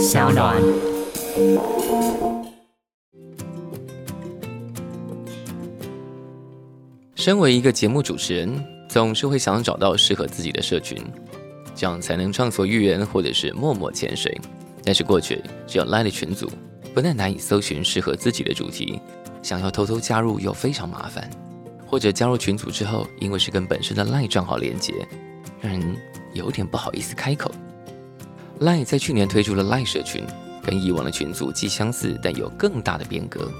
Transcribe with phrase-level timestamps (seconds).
[0.00, 0.56] 小暖。
[7.14, 10.96] 身为一个节目主持人，总是会想找到适合自己的社群，
[11.74, 14.40] 这样才能畅所欲言，或者是默默潜水。
[14.82, 16.50] 但是过去只有 Line 的群组，
[16.94, 18.98] 不但难以搜寻适合自己的主题，
[19.42, 21.28] 想要偷偷加入又非常麻烦，
[21.86, 24.94] 或者加入群组之后，因为是跟本身的 Line 账号连接，
[25.60, 25.94] 让人
[26.32, 27.52] 有点不好意思开口。
[28.60, 30.22] Line 在去年推出了 Line 社群，
[30.62, 33.50] 跟以往的群组既相似，但有更大的变革。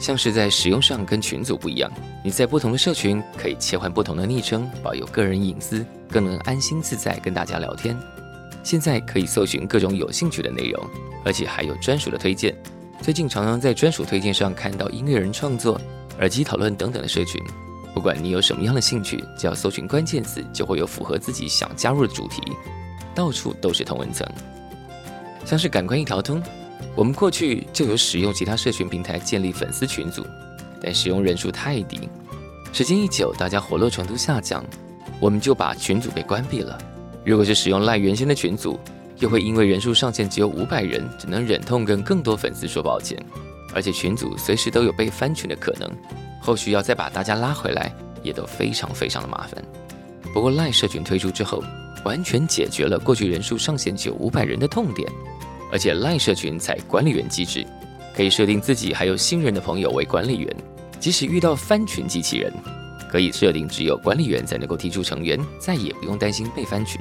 [0.00, 1.88] 像是在使用上跟群组不一样，
[2.24, 7.96] 你在不同的社群可以切换不同的昵称，保有个人隐私，更能安心自在跟大家聊天。
[8.64, 10.84] 现在可以搜寻各种有兴趣的内容，
[11.24, 12.52] 而且还有专属的推荐。
[13.00, 15.80] 最近常常在专属推荐上看到音乐人创作、
[16.18, 17.40] 耳机讨论等等的社群。
[17.94, 22.42] 不管你有什么样的兴趣，只要搜寻关键词，就会有符合自己想加入的主题。
[23.14, 24.26] 到处都是同文层，
[25.44, 26.42] 像是感官一条通，
[26.94, 30.26] 我们过去就有使用其他社群平台建立粉丝群组，
[30.80, 32.08] 但使用人数太低，
[32.72, 34.64] 时间一久，大家活络程度下降，
[35.20, 36.78] 我们就把群组给关闭了。
[37.24, 38.78] 如果是使用赖原先的群组，
[39.18, 43.16] 又会因为人数上限只有五百人，只能忍痛跟更多粉丝说抱歉，
[43.72, 45.88] 而且群组随时都有被翻群的可能，
[46.40, 49.62] 后续要再把大家拉回来，也都非常非常的麻烦。
[50.34, 51.62] 不过赖社群推出之后，
[52.04, 55.10] 完全解决了过去人数上限只有五百人的痛点，
[55.70, 57.66] 而且 LINE 社群采管理员机制，
[58.14, 60.56] 可以设定自己还有新人的朋友为管理员，
[60.98, 62.52] 即使遇到翻群机器人，
[63.10, 67.00] 可以设定只有管理员才能够踢出成员，再也不用担心被翻群。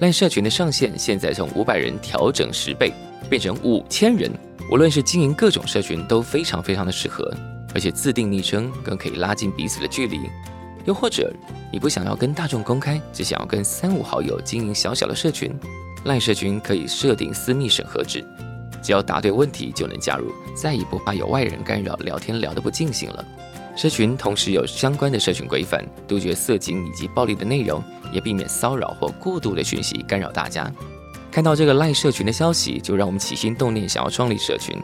[0.00, 2.92] LINE 社群的上限现在从五百人调整十倍，
[3.28, 4.30] 变成五千人，
[4.70, 7.30] 无论是经营各种社群都非常非常的适合，
[7.74, 10.20] 而且自定昵称更可以拉近彼此的距离。
[10.84, 11.32] 又或者，
[11.72, 15.52] 你不想要跟大众公开，只想要跟三五好友经营小小的社群，
[16.04, 18.24] 赖社群可以设定私密审核制，
[18.82, 23.24] 只要答对问题就能加入，再也不怕有外人干扰，聊天聊得不尽兴了。
[23.76, 27.82] 社群同时有相关的社群规范，杜绝色情以及暴力的内容，
[28.12, 30.70] 也避免骚扰或过度的讯息干扰大家。
[31.30, 34.76] 看到这个赖社群的消息，就让我们起心动念想要创立社群。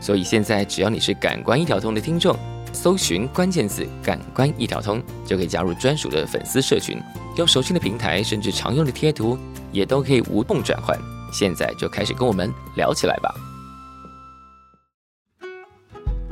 [0.00, 2.34] 所以现在只要你是感官一条通的听众。
[2.72, 7.00] 搜寻关键字“感官一条通”，就可以加入专属的粉丝社群，
[7.36, 9.38] 有熟悉的平台，甚至常用的贴图，
[9.70, 10.98] 也都可以无缝转换。
[11.32, 13.51] 现在就开始跟我们聊起来吧。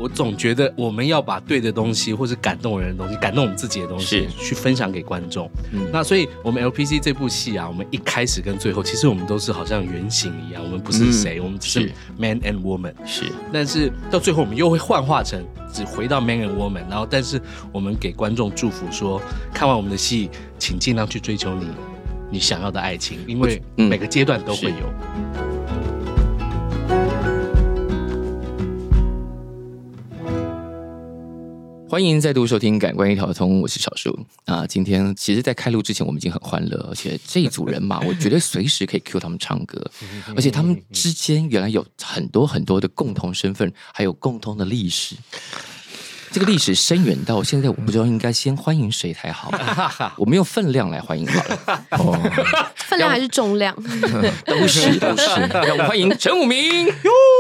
[0.01, 5.51] 我总觉得我们要把对的东西，或是感动人的东西，感动我们自己的东西，去分享给观众。
[5.93, 12.95] 那所以，我们 LPC 这部戏啊，我们一开始跟最后，其实我们都是好像原型一样，我们不是谁，我们只是 man and woman。
[13.05, 16.89] 是，但是到最后，我们又会幻化成只回到 man and woman。
[16.89, 17.39] 然后，但是
[17.71, 19.21] 我们给观众祝福说，
[19.53, 21.67] 看完我们的戏，请尽量去追求你
[22.31, 24.91] 你想要的爱情，因为每个阶段都会有。
[31.91, 34.65] 欢迎再度收听《感官一条通》，我是小树啊。
[34.65, 39.85] 今天其实，在开录之前，我们已经很欢乐，而且这一组人马， 我觉得随时可以 cue 他们唱歌，
[40.37, 45.17] 而且他们之间原来有很多很多的共同身份，还有共同的历史。
[46.31, 49.51] 这个历史深远到现在，我不知道应该先欢迎谁才好。
[50.17, 51.87] 我们用分量来欢迎好了。
[51.91, 52.31] 哦，
[52.87, 53.75] 分量还是重量？
[54.47, 55.29] 都是都是。
[55.51, 56.87] 让我们欢迎陈武明。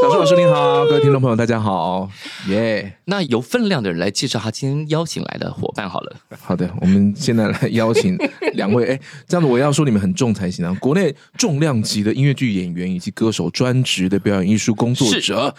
[0.01, 2.09] 小树老师您好，各位听众朋友大家好。
[2.49, 2.97] 耶。
[3.05, 6.17] 那有分量的人来介绍他今天邀请来的伙伴好了。
[6.41, 8.17] 好的，我们现在来邀请
[8.55, 8.87] 两位。
[8.89, 10.75] 哎，这样子我要说你们很重才行啊。
[10.81, 15.55] 国内重量级的音乐剧演员以及歌手，专职的表演艺术工作者。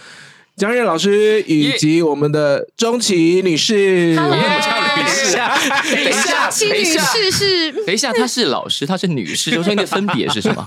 [0.62, 5.58] 江燕老师以及我们的钟琪女士， 等一下，
[5.90, 10.64] 等一下，女士是，等一下，她是老师，她是女士，中间的分别是什么？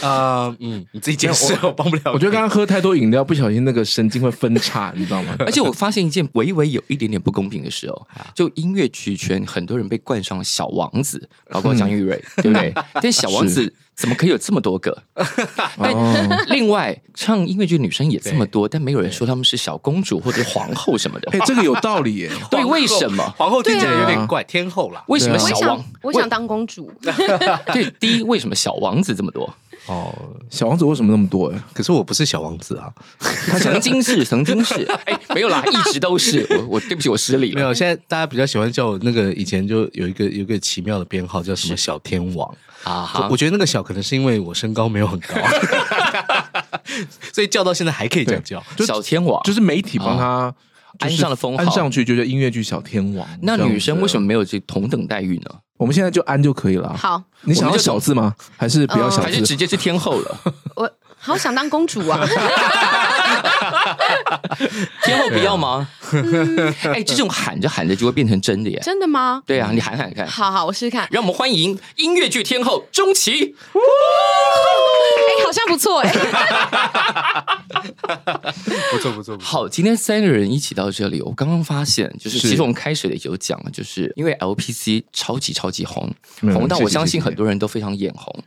[0.00, 2.02] 啊， 嗯，你自己解释，我帮不了。
[2.06, 5.36] 我觉得刚刚喝太多饮料，不小心那个神经会分叉，你知道吗？
[5.46, 12.74] 而且我发现一件微微有一点点不公平的事哦，就音乐曲圈很多人被冠上了小王子，包括江玉瑞，对不对？
[12.94, 13.72] 但小王子。
[13.94, 15.02] 怎么可以有这么多个？
[15.78, 21.30] 但另外唱音乐剧女生也这么多，但没有人说她们是小公主或者皇后什么的。
[21.32, 22.30] 哎，这个有道理耶。
[22.50, 24.42] 对，为什么皇后听起来有点怪？
[24.44, 25.84] 天后啦，为什么小王？
[26.02, 26.90] 我想当公主。
[27.72, 29.54] 对，第一，为什么小王子这么多？
[29.86, 30.16] 哦，
[30.48, 31.52] 小王子为什么那么多？
[31.72, 36.46] 可是我不是小王子啊，他曾经是， 曾经是，哎，没有啦，一直都是。
[36.50, 37.56] 我我对不起，我失礼了。
[37.56, 43.26] 没有，现在大家比较喜欢叫我那个，以前就有一个有一个奇妙的编号，叫什么小天王啊。
[43.28, 45.34] 我觉得那个小可能是因为我身高没有很高，
[47.32, 50.54] 所以叫到现在还可以这样叫小天王，就是媒体帮他
[51.00, 53.26] 安上了封号，安上去就叫音乐剧小天王。
[53.42, 55.50] 那女生为什么没有这同等待遇呢？
[55.82, 56.94] 我们现在就安就可以了。
[56.96, 58.32] 好，你想要小字吗？
[58.56, 59.22] 还是不要小字？
[59.22, 60.38] 还是直接是天后了？
[60.76, 60.88] 我
[61.18, 62.20] 好想当公主啊！
[65.04, 65.88] 天后不要吗？
[66.84, 68.78] 哎，这种喊着喊着就会变成真的耶！
[68.82, 69.42] 真的吗？
[69.46, 70.26] 对啊，你喊喊看。
[70.26, 71.08] 好好，我试试看。
[71.10, 73.54] 让我们欢迎音乐剧天后钟琪。
[73.74, 76.12] 哎，好像不错哎。
[78.92, 79.38] 不错不错。
[79.40, 88.44] 好，今天三个人一起到这里，我刚刚发现，就是其实我们开始的有讲了，就是因为 LPC 超级超级红，红到我相信很多人都非常眼红。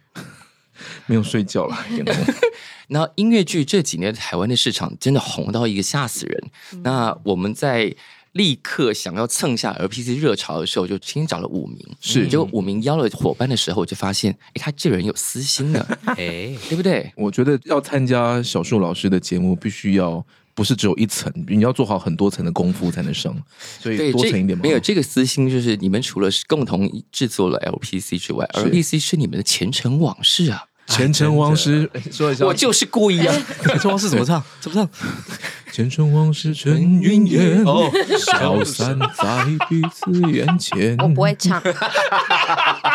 [1.08, 1.78] 没有睡觉了。
[2.90, 6.44] 那音乐剧这几年台湾的市场真的红到一个吓死人。
[6.84, 7.96] 那我们在
[8.34, 17.12] 立刻想要蹭下 LPC 热潮的时候，就先找了五名，是，就五名邀了伙伴的时候，我就发现，哎，他这人有私心的，哎，对不对？
[17.16, 20.24] 我觉得要参加小树老师的节目，必须要
[20.56, 23.36] 不是只有一层，你要做好很多层的功夫才能升，
[23.80, 24.58] 所以多层一点。
[24.58, 30.64] 没有这个私心，就是你们除了是共同制作了 LPC 之外，LPC 是你们的前尘往事啊。
[30.96, 33.36] 前尘往事， 说一下，我就是故意啊！
[33.64, 34.42] 前尘往事怎么唱？
[34.62, 34.88] 怎么唱？
[35.72, 37.66] 前尘往事成云烟，
[38.20, 40.96] 消散在彼此眼前。
[41.00, 41.62] 我不会唱，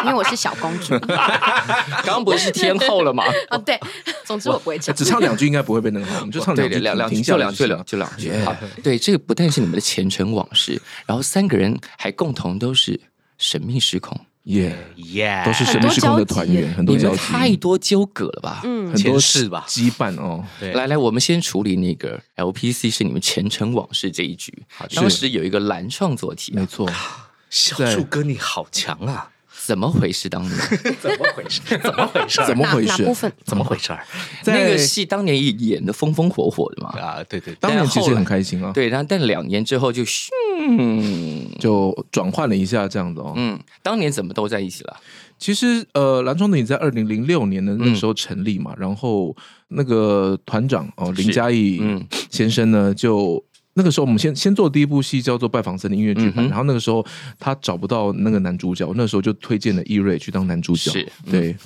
[0.05, 0.97] 因为我是小公主。
[1.01, 3.25] 刚刚不是天后了吗？
[3.51, 3.79] 啊，对。
[4.25, 8.33] 总之我不会唱，只唱两句应该不会被那个，我们就唱两句，两两句，就两句了，就两句。
[8.45, 12.99] 好，对，这个不但是你们的前尘往事，然后三个人还共同都是
[13.37, 14.19] 神秘失控。
[14.45, 18.63] 耶耶，都是神秘时空的团员，很多交集，太多纠葛了吧？
[18.65, 20.45] 嗯，很多事吧，羁绊哦。
[20.61, 24.53] 来来，我们先处理那个 LPC 是你们前尘往事这一局。
[24.95, 26.91] 当时有一个蓝创作题，没错。
[27.51, 29.31] 小树哥你好强啊！
[29.75, 30.29] 怎么回事？
[30.29, 30.53] 当年
[31.01, 31.61] 怎么回事？
[31.79, 32.41] 怎么回事？
[32.45, 33.05] 怎么回事？
[33.05, 33.97] 部分怎么回事？
[34.47, 36.89] 那个戏当年演的风风火火的嘛。
[36.99, 38.73] 啊，对对，当年其实很开心啊。
[38.73, 40.03] 对，然后但两年之后就
[40.59, 43.33] 嗯，就转换了一下这样子哦。
[43.37, 44.97] 嗯，当年怎么都在一起了？
[45.39, 49.35] 其实呃，蓝创的影在二零零六年的那时候成立嘛，然后
[49.69, 51.81] 那个团长哦林嘉义
[52.31, 53.43] 先生呢就。
[53.75, 57.05] 那个时候，我们先先做第一部戏叫做《拜访森林音乐剧版》，然后那个时候
[57.39, 60.91] 他找不到那个男主角，那时候就推荐了易瑞去当男主角，
[61.31, 61.57] 对。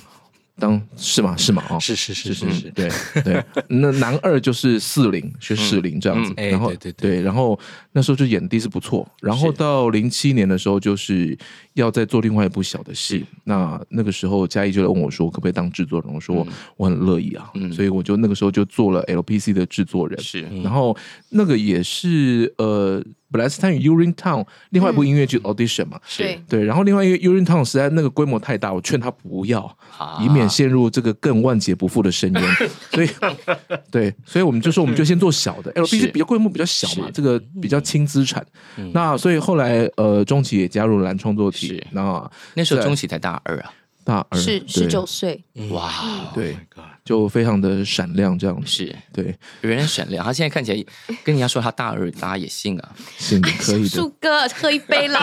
[0.57, 1.35] 当是吗？
[1.35, 1.63] 是吗？
[1.69, 2.89] 哦，是是是是是，对
[3.23, 3.43] 对。
[3.67, 6.33] 那男二就是四零，是四零这样子。
[6.37, 7.59] 然后对对，然后
[7.91, 9.05] 那时候就演的是不错。
[9.21, 11.37] 然后到零七年的时候，就是
[11.73, 13.25] 要再做另外一部小的戏。
[13.43, 16.13] 那那个时候嘉义就来问我说，可不可以当制作人？
[16.13, 16.47] 我说
[16.77, 17.51] 我很乐意啊。
[17.73, 20.17] 所以我就那个时候就做了 LPC 的制作人。
[20.21, 20.95] 是，然后
[21.29, 23.03] 那个也是呃。
[23.35, 26.39] 本来是参与 Urin Town 另外一部音乐剧 audition 嘛，是。
[26.47, 29.77] 对，然后另外一个 Urin Town 实在那个规模太大，我劝他不要，
[30.21, 32.55] 以免陷入这个更万劫不复的深渊。
[32.93, 33.09] 所以，
[33.91, 38.45] 对，所以我们就说，我们就先做小的 L B C 比较规模比较小嘛，这个比较轻资产。
[38.93, 41.83] 那所以后来呃，中企也加入了蓝创作体。
[41.91, 43.71] 那那时候中企才大二啊。
[44.05, 45.91] 大二是十九岁，哇，
[46.35, 46.55] 对，
[47.05, 50.25] 就非常的闪亮，这样子是对，有人闪亮。
[50.25, 50.85] 他现在看起来
[51.23, 53.89] 跟人家说他大二，大家也信啊，信 可以的。
[53.89, 55.19] 树哥喝一杯啦，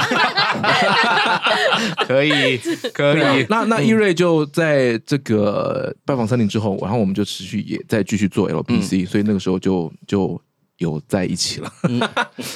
[2.07, 2.57] 可 以
[2.95, 3.45] 可以。
[3.51, 10.41] 那那伊瑞就在这个拜访森林之后，然后我们就持续也在继续做 LPC，所以那个时候就就。
[10.83, 11.73] 有在一起了，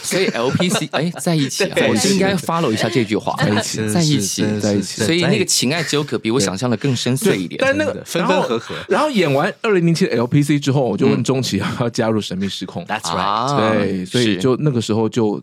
[0.03, 5.03] 所以 LPC 哎，在一起，我就应该 follow 一下这句话，在一起，在一起，在一起。
[5.03, 8.75] 所以那个情爱纠葛比我想象的更深邃一点，但那个分分合合。
[8.89, 15.43] 然后演完二零零七的 LPC 之后，我就问钟琪要不要加入神秘失控，That's right，对，所以就那个时候就。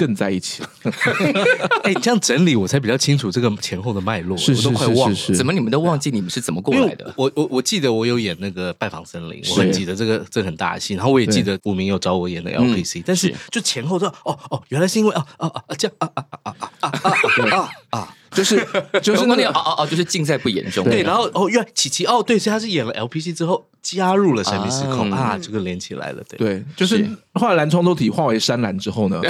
[0.00, 0.70] 更在一起了，
[1.84, 7.12] 哎，这样整理我才比较清楚这个前后的脉络，是都快忘了，怎么你们都忘记你们是怎么过来的？
[7.18, 18.14] 我我我记得我有演那个拜访森林，我很记得这个这很大的戏，然后我也记得武明有找我演的 LPC，但是就前后都哦哦，原来是因为啊啊啊这样啊啊啊啊啊啊啊。
[18.30, 18.64] 就是
[19.02, 20.84] 就是那个哦哦哦，就是尽在不言中。
[20.84, 26.22] 对，然后哦，原来琪琪哦，对，所以他是演了 LPC 之后加入了神秘时空啊，这个连起来了。
[26.38, 27.04] 对，就是
[27.34, 29.20] 后来蓝创作体化为山蓝之后呢，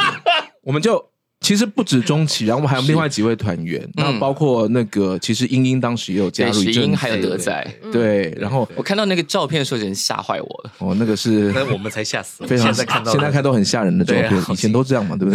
[0.62, 1.04] 我们就。
[1.40, 10.72] 其实不止钟琪，然后我们还有另外几位团员，那包括那个其实英英当时也有加入，英还有德仔，对，然后我看到那个照片的时候，人吓坏我了。
[10.78, 15.34] 哦，那个是，那我们才吓死，非常现在看到，现在看都很吓人的照片，以前都这样嘛，对不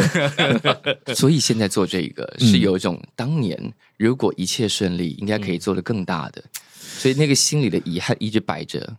[1.04, 1.16] 对？
[1.16, 3.58] 所以现在做这个是有一种当年
[3.98, 6.44] 如果一切顺利，应该可以做的更大的，
[6.80, 8.98] 所以那个心里的遗憾一直摆着。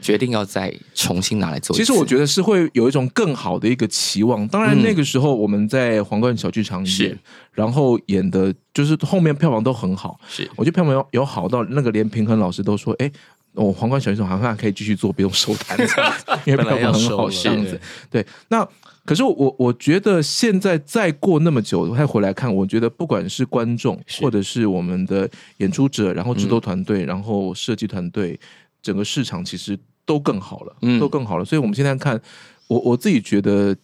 [0.00, 1.76] 决定要再重新拿来做。
[1.76, 4.46] 其实我觉得是会有一种更好的一个期望。
[4.48, 7.16] 当然那个时候我们在皇冠小剧场演，
[7.52, 10.18] 然后演的就是后面票房都很好。
[10.28, 13.10] 是，我觉得票房有有好到那个连平衡老师都说：“哎，
[13.52, 15.78] 我皇冠小剧场好像可以继续做，不用收单，
[16.44, 17.80] 因为票房很好。”这样子。
[18.10, 18.66] 对，那
[19.04, 28.38] 可是我我觉得现在再过那么久再回来看，我觉得不管是观众或者是我们的演出者，然后制作团队，然后设计团队。
[28.82, 31.44] 整个市场其实都更好了，嗯都更好了。
[31.44, 32.20] 所以我们现在看，
[32.66, 33.76] 我我自己觉得，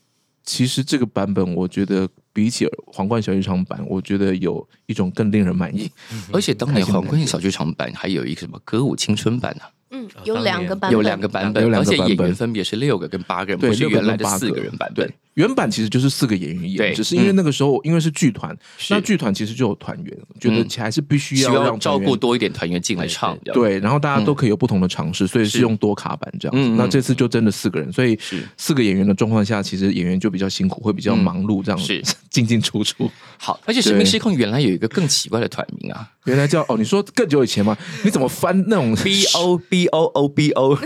[0.44, 5.90] 其实这个版本，我觉得比起皇冠小剧场版，我觉得有一种更令人满意。
[6.32, 18.56] 而且当年皇冠小剧场版还有一个什么歌舞青春版啊，嗯，有两个版本，有两个版本，而且演个版本员分别是六个跟八个人，对，不是六个原来的跟八个四个人版本对。，原版其实就是四个演员演，只是因为那个时候因为是剧团，
[18.90, 20.68] 那剧团其实就有团员，觉得嗯。
[20.78, 28.42] 还是必须要让照顾多一点团员进来唱，对，然后大家都可以有不同的尝试，所以是是用多卡版这样那这次就真的四个人，所以是。
[28.56, 32.02] 四个演员的状况下，其实演员就比较辛苦，会比较嗯忙碌，这样是。
[32.30, 33.10] 进进出出。
[33.38, 36.08] 好，而且神明失控原来有一个更奇怪的团名啊。
[36.26, 37.76] 原来叫哦，你说更久以前吗？
[38.04, 40.76] 你怎么翻那种， B O B O O B O，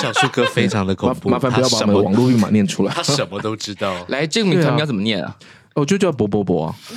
[0.00, 2.92] 小树哥非常的恐 麻怖，麻烦不要把我他什么们的网络密码念出来。
[2.92, 3.87] 他什么都知道。
[4.08, 5.36] 来这个名对啊团名要怎么念啊？
[5.74, 6.74] 哦，就叫博博博啊。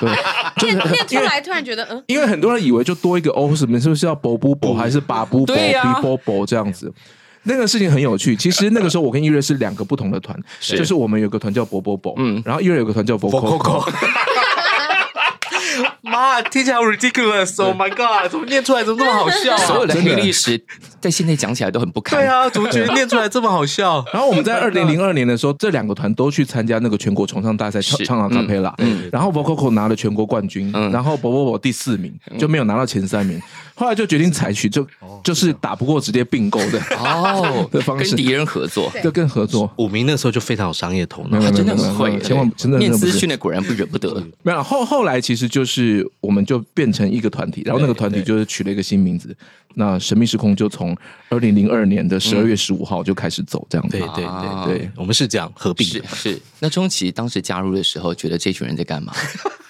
[0.00, 6.92] 对，念念出来，突然觉得嗯，因为很多人以为就多一个 O 什么，是不是要博布博还是巴布博、对呀比博博这样子？
[7.44, 8.34] 那个事情很有趣。
[8.34, 13.88] 其实那个时候我跟伊瑞是两个不同的团，就是我们有个团叫博博博，嗯嗯，然后伊瑞有个团叫博 Coco。
[16.06, 20.60] 妈，听起来好 ridiculous！Oh my god，怎么念出来怎么这么好笑 所有的真的黑历史
[21.00, 22.18] 在现在讲起来都很不堪。
[22.18, 24.04] 对啊，怎么觉得念出来这么好笑？
[24.12, 28.74] 然后我们在 二零零二年的时候，这两个团都去参加那个全国重唱大赛，唱是唱了卡佩拉。
[29.12, 33.40] 然后 Vococo 拿了全国冠军，嗯然后 Bobo 第四名，就没有拿到前三名。
[33.78, 34.86] 后来就决定采取就
[35.22, 39.70] 就是打不过直接并购的哦 的方式跟敌人合作，就更合作。
[39.76, 44.20] 武明那时候就非常有商业头脑，他真的很会，千万真的念真的不是资讯的果然不惹不得。
[44.42, 49.36] 没有后后来其实就是我们就变成一个团体，然后那个团体就是取了一个新名字。
[49.78, 50.96] 那神秘时空就从
[51.28, 54.08] 二零零二年的十二月十五号就开始走这样子对。
[54.14, 56.02] 对啊对对，我们是这样合并是。
[56.14, 59.12] 是，那钟琪当时加入的时候，觉得这群人在干嘛？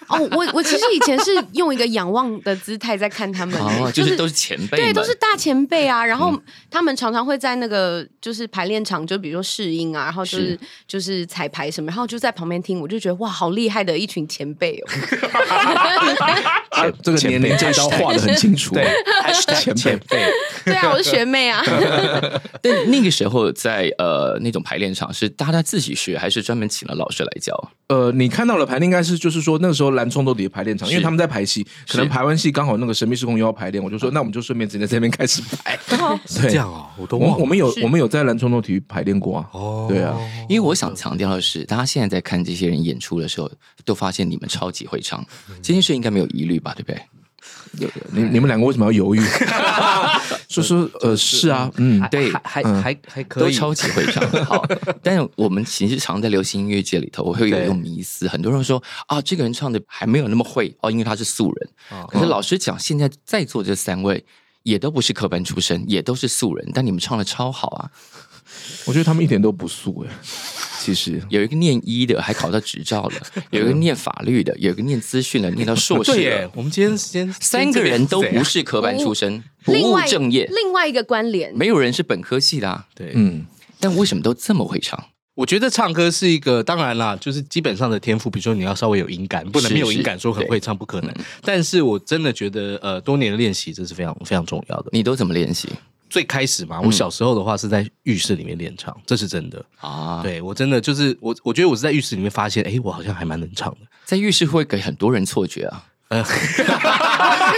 [0.08, 6.04] 哦，我我其实以前是用一个仰望的姿态在看他们，哦，就是都是前辈对，都是大前辈啊。
[6.04, 6.32] 然后
[6.70, 14.86] 他们常常会在那个就是排练场，就比如说试音啊，然后就是是就是彩排什么，然后就在旁边听，我就觉得哇，好厉害的一群前辈哦。
[16.70, 18.74] 啊，这个年龄这一刀画的很清楚。
[18.76, 18.84] 对，
[19.22, 19.42] 还是
[19.74, 20.30] 前辈。
[20.64, 21.62] 对啊，我是学妹啊。
[22.62, 27.52] 但那个时候在呃那种排练场是大家自己学，还是专门请了老师来教？
[27.88, 35.76] 呃，你看到了排练，应该是就是说那时候蓝冲斗底的排练场，因为他们在排戏，可能排完戏刚好那个神秘时空又要排练，我就说那我们就顺便直接在这边开始排。
[36.40, 36.50] 对。
[36.50, 39.50] 这样哦，我都我们有我们有在蓝冲斗体育排练过啊。
[39.52, 39.86] 哦。
[39.88, 40.16] 对啊，
[40.48, 43.50] 因为我想强调的是，大家现在在看这些人演出的时候，
[43.84, 45.26] 都发现你们超级会唱，
[45.62, 46.72] 这件事应该没有疑虑吧？
[46.76, 47.00] 对不对？
[48.12, 49.20] 你你们两个为什么要犹豫？
[50.48, 54.26] 说说呃是啊，嗯，对还还嗯还还可以，都超级会唱。
[54.44, 54.66] 好，
[55.02, 61.68] 但我们其实常在流行音乐界里头，我会有一种迷思，很多人说啊，这个人唱的还没有那么会哦，因为他是素人。
[62.08, 64.24] 可是老实讲，现在在座这三位。
[64.62, 67.88] 也都不是科班出身，也都是素人，但你们唱的超好啊！
[68.84, 70.12] 我觉得他们一点都不素哎，
[70.86, 73.16] 其实有一个念医的，还考到执照了；
[73.50, 76.48] 有一个念法律的，有一个念资讯的，念到硕士对耶。。
[76.54, 83.44] 我们今天先三个人都不是科班出身，不务正业，另外一个关联，没有人是本科系的、啊，对，嗯，
[83.80, 85.06] 但为什么都这么会唱？
[85.34, 91.12] 我觉得唱歌是一个，当然啦，就是基本上的天赋，比如说你要稍微有音感，不能是没有音感是说很会唱，不可能。
[91.42, 94.90] 但是我真的觉得，呃，多年的练习这是非常非常重要的。
[94.92, 95.68] 你都怎么练习
[96.16, 99.62] 最开始嘛，我小时候的话是在浴室里面练唱，这是真的。
[99.80, 100.22] 啊？
[100.24, 103.80] 对我真的就是我，我觉得我是在浴室里面发现，哎，我好像还蛮能唱的。
[104.06, 105.84] 在浴室会给很多人错觉啊。
[106.08, 106.16] 没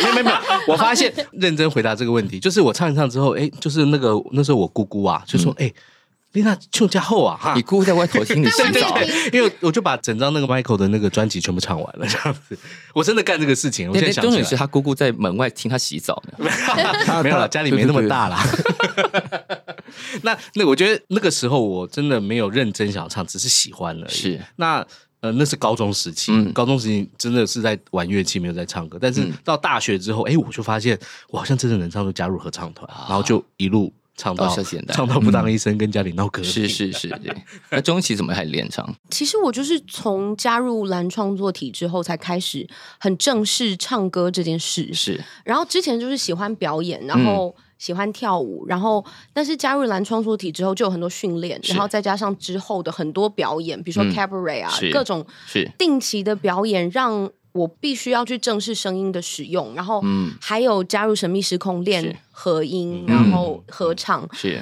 [0.08, 0.36] 有没有没有，
[0.66, 5.72] 我发现认真回答这个问题，就是我唱一唱之后，哎，就是那个那时候我姑姑啊，就说，哎、
[6.32, 7.62] 丽娜就加厚啊哈你。
[7.62, 8.99] 姑姑在外头听你洗澡，
[9.32, 12.58] 因为我就把整张那个 Michael 的那个专辑全部唱完了，这样子，
[12.94, 13.88] 我真的干这个事情。
[13.88, 16.38] 我在想起来，重点是他姑姑在门外听他洗澡呢。
[17.23, 18.42] 没有了，家里没那么大啦。
[20.23, 24.11] 那那我觉得那个时候我真的没有认真想唱，只是喜欢而已。
[24.12, 24.85] 是那
[25.20, 28.97] 呃，那是高中时期，嗯高中时期真的是在玩乐器，没有在唱歌。
[29.00, 30.97] 但是嗯到大学之后，哎、我就发现
[31.30, 36.50] 我好像真的能唱，就加入合唱团，然后就一路唱到简单唱到不当医生，跟家里闹革命。
[36.50, 37.34] 是是是，对。
[37.70, 38.87] 那中期怎么开始练唱？
[39.08, 44.92] 其实我就是从加入蓝创作体之后，才开始很正式唱歌这件事。
[44.92, 64.28] 是然后之前就是喜欢表演，然嗯后喜欢跳舞，然后但是加入蓝创作体之后，就有很多训练，然后再加上之后的很多表演，比如说嗯 cabaret 啊，是各种是，定期的表演，让我必须要去正视声音的使用，然后嗯还有加入神秘时空练合音，嗯然后合唱。
[64.32, 64.60] 是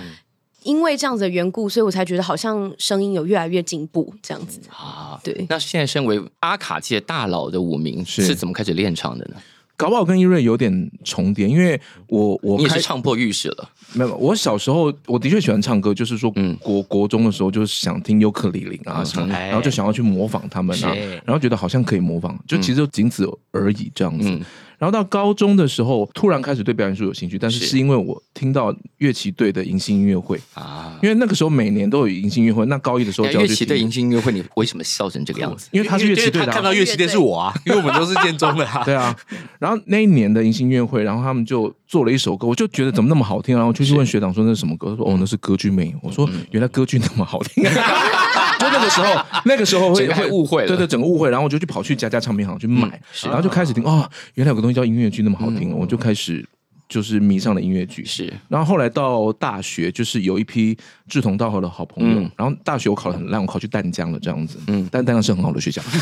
[0.62, 4.60] 因为这样子的缘故，所以我才觉得好像声音有越来越进步，这样子。
[4.70, 5.20] 啊。
[5.22, 9.36] 对，那现在身为阿卡界大佬的五名是是怎么开始练唱的呢？
[9.76, 13.70] 搞不好跟伊瑞有点重叠，因为我我你也是唱破浴室了。
[13.92, 16.56] 没有，我小时候我的确喜欢唱歌，就是说嗯。
[16.60, 19.48] 国国中的时候就是想听尤克里里啊什么，哎。
[19.48, 20.92] 然后就想要去模仿他们啊，
[21.24, 24.28] 然后觉得好像可以模仿，就其实就仅此而已这样子。
[24.28, 24.40] 嗯
[24.78, 27.66] 然后到高中的时候，突然开始对表演术有兴趣，但是是。
[27.66, 35.68] 是因为我听到乐器队的迎新音乐会，啊，因为那个时候每年都有迎新音乐会，那高一的时候乐器队迎新音乐会，你为什么笑成这个样子？
[35.72, 38.82] 因为他是乐器队的啊、他看到乐器队是我啊，因为我们都是建中的啊。
[38.86, 39.14] 对啊，
[39.58, 47.64] 然后那一年的迎新音乐会，然后他们就做了一首歌，我就觉得怎么那么好听，然后就去问学长说那是什么歌，他说哦那是歌剧魅影，我说原来歌剧那么好听，
[48.70, 56.46] 就那个时候 那个时候会整个还误会了对对，整个误会，然后我就去跑去家家唱片行去买，然后就开始听哦，原来有个东西叫音乐剧那么好听，我就开始。
[56.88, 62.20] 就是迷上了音乐剧，是然后后来到大学，就是有一批志同道合的好朋友。
[62.20, 64.56] 嗯然后大学我考的很烂，我考去淡江了这样子。
[64.68, 65.82] 嗯嗯，但淡江是很好的学校。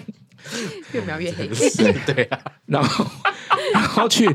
[0.92, 1.46] 越描越黑。
[2.06, 3.06] 对啊，然后
[3.74, 4.34] 然后去，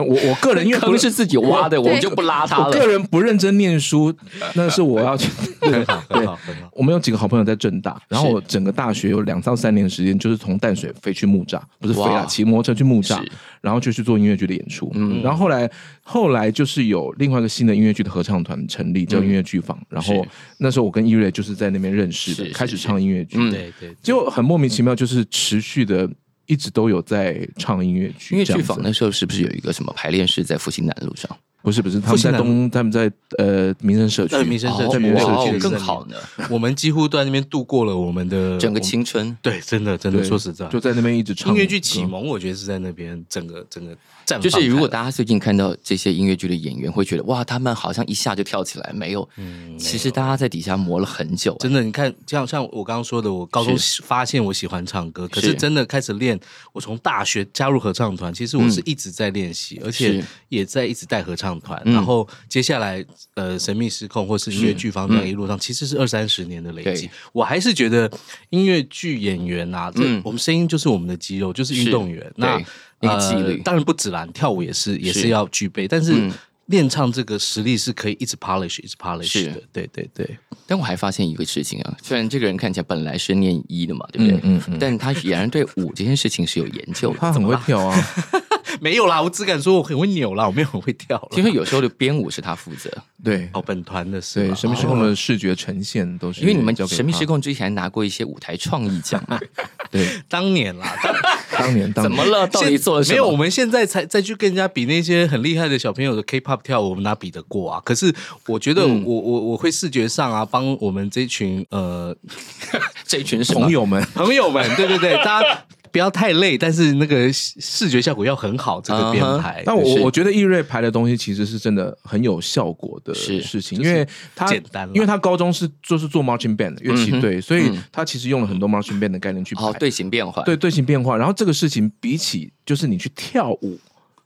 [0.00, 2.66] 我我个人因为不 坑是自己挖的，我们就不拉他了。
[2.66, 4.14] 我个人不认真念书，
[4.54, 5.28] 那是我要去。
[5.60, 6.70] 对很好，很对好，很好。
[6.72, 13.22] 我们有几个好朋友在正大，然后我整个大学有两到三年的时间，就是从淡水飞去木栅，不是飞啊，骑摩托车去木栅，
[13.60, 14.90] 然后就去做音乐剧的演出。
[14.94, 15.70] 嗯然后后来
[16.02, 19.78] 后来就是有另外一个新的音乐剧的合唱团成立，叫嗯音乐剧坊。
[19.88, 20.26] 然后
[20.58, 23.36] 那时候我跟伊瑞就是在那边认识的，开始唱音乐剧。
[23.38, 26.08] 嗯对对，就很莫名其妙，就是持续的
[26.52, 28.34] 一直都有在唱音乐剧。
[28.34, 31.34] 音乐这样子剧坊那时候是不是有一个什么排练室在复兴南路上？
[31.62, 36.16] 不是不是，他们在东，他们在呃民生社区，在民生社区民生社区更好呢，
[36.50, 39.36] 我们几乎都在那边度过了我们的整个青春。
[39.40, 44.40] 对，真的真的说实在，就在那边一直唱音乐剧启蒙，我觉得是在那边整个整个绽放。
[44.40, 49.28] 就是如果大家最近看到这些音乐剧的演员，会觉得哇，他们好像一下就跳起来，没有。
[49.36, 56.38] 嗯其实大家在底下磨了很久、啊真的，你看，像像我刚刚说的，我高中发现我喜欢唱歌，可是是真的开始练。
[56.72, 61.80] 我从大学加入合唱团，其实我是一直在练习，而且也在一直带合唱团。
[61.84, 67.10] 嗯然后接下来，呃，神秘失控或是音乐剧方面一路上，其实是二三十年的累积。
[67.32, 68.10] 我还是觉得
[68.50, 72.30] 音乐剧演员啊，这嗯我们声音就是我们的肌肉，就是运动员。
[72.36, 72.60] 那
[73.02, 76.32] 对那个纪律呃当然不止啦，跳舞也是也是是要具备，但是嗯。
[76.66, 84.38] 练唱这个实力是可以一直 polish 一直 polish 的，对对对，但我还发现一个事情啊，虽然这个人看起来本来是念医的嘛，对不对？
[84.44, 87.18] 嗯嗯嗯但他俨然对舞这件事情是有研究的。
[87.18, 87.98] 他很会跳啊，
[88.80, 91.28] 没有啦，我只敢说我很会扭啦，我没有很会跳啦。
[91.30, 92.90] 听说有时候的编舞是他负责，
[93.22, 93.48] 对。
[93.52, 99.38] 哦，本团的是对，吧神秘失控的视觉呈现都是因为你们神秘失控之前拿过一些舞台创意奖嘛，
[99.90, 101.14] 对，当年啦，当
[101.66, 102.10] 当年当年。
[102.10, 102.46] 怎么了？
[102.48, 103.14] 到底做了什么？
[103.14, 107.80] 没有，我们现在才再去跟人家比那些很厉害的小朋友的 K-pop 跳舞，我们哪比得过啊？
[107.84, 108.12] 可是
[108.46, 109.04] 我觉得我、嗯。
[109.04, 112.16] 我我会视觉上啊，帮我们这群呃
[113.06, 119.58] 这一群朋友们，朋友们，对对对，大家不要太累，但是那个视视觉效果要很好，这个编排。
[119.58, 129.64] 是但我我觉得易瑞排的东西其实是真的很有效果的事情，因为他简单因为他高中是就是做 marching band 的乐器队，所以嗯他其实用了很多 marching band 的概念去排。
[129.64, 133.78] 哦，队形变化，对队形变化，然后这个事情比起就是你去跳舞，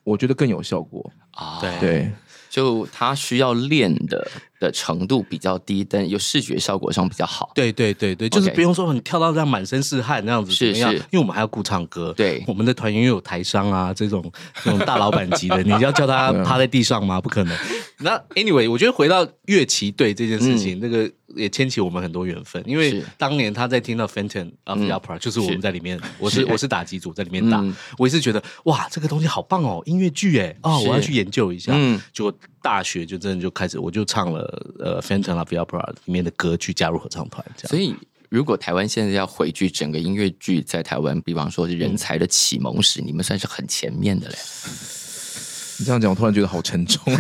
[0.05, 1.13] 我觉得更有效果。
[1.33, 1.81] 啊，对。
[1.81, 2.13] 对，
[2.49, 4.27] 就他需要练的
[4.59, 7.51] 的程度比较低，但有视觉效果上比较好。
[7.55, 12.13] 对对对对，就是不用说你跳到这样满身是汗那样子怎是么样，是因为我们还要顾唱歌。
[12.17, 14.23] 对我们的团员又有台商啊，这种
[14.63, 17.21] 这种大老板级的，你要叫他 趴在地上吗？
[17.21, 17.57] 不可能。
[17.99, 31.73] 那 anyway，我觉得回到乐器队这件事情，那个也牵起我们很多缘分，因为是当年他在听到 Fenton of the 嗯 Opera，、就是我们在里面， 我是是我是打击组在里面打，嗯我也是觉得哇，这个东西好棒哦，音乐剧哎，哦，我要去研究一下。
[31.75, 32.33] 嗯结果
[32.67, 34.41] 大学就真的就开始，我就唱了
[34.81, 35.09] 呃 of
[35.49, 37.69] the Opera 里面的歌去加入合唱团，这样。
[37.69, 37.95] 所以，
[38.29, 44.35] 如果台湾现在要回去整个音乐剧在台湾，比方说人才的启蒙史，你们算是很前面的嘞。
[45.79, 47.01] 你这样讲，我突然觉得好沉重。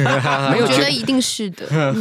[0.50, 1.64] 没有觉得我觉得一定是的。
[1.70, 1.94] 嗯，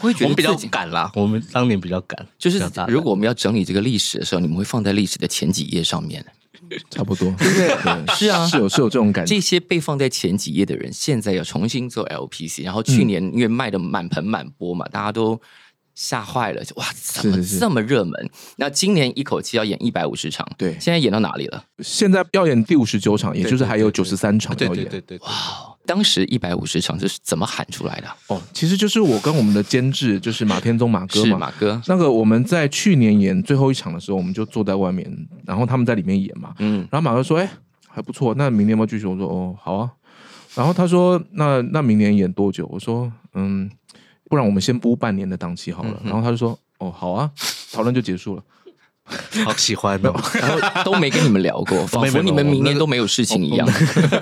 [0.00, 6.24] 会觉得我们比较赶啦，我们当年比较赶，就是如果我们要整理这个历史的时候，你们会放在历史的前几页上面。
[6.90, 8.06] 差不多，对对？
[8.14, 8.46] 是啊。
[8.46, 9.34] 是有是有这种感觉。
[9.34, 15.40] 这些被放在前几页的人，现在要重新做 LPC，然后去年因为卖的满盆满钵嘛，大家都
[15.94, 18.30] 吓坏了，哇，怎么这么热门？
[18.56, 20.72] 那今年一口气要演一百五十场，对。
[20.80, 21.64] 现在演到哪里了？
[21.80, 24.84] 现在要演第五十九场，也就是还有九十三场对要演。
[24.84, 28.08] 对对对，哇，当时一百五十场这是怎么喊出来的？
[28.26, 31.38] 哦，其实就是我跟我们的监制，就是马天宗马哥嘛。
[31.38, 35.10] 马哥，那个我们在去年演最后一场的时候，我们就坐在外面，
[35.46, 36.54] 然后他们在里面演嘛。
[36.58, 37.48] 嗯，然后马哥说：“哎、
[37.88, 39.90] 还不错，那明年要不要继续？”我说：“哦，好啊。”
[40.54, 43.70] 然后他说：“那那明年演多久？”我说：“嗯，
[44.28, 46.00] 不然我们先播半年的档期好了。
[46.02, 47.30] 嗯然后他就说：“哦，好啊。”
[47.72, 48.42] 讨论就结束了。
[49.44, 50.12] 好喜欢哦。
[50.34, 53.68] 然后都没跟你们聊过， 仿佛你们明年都没有事情一样。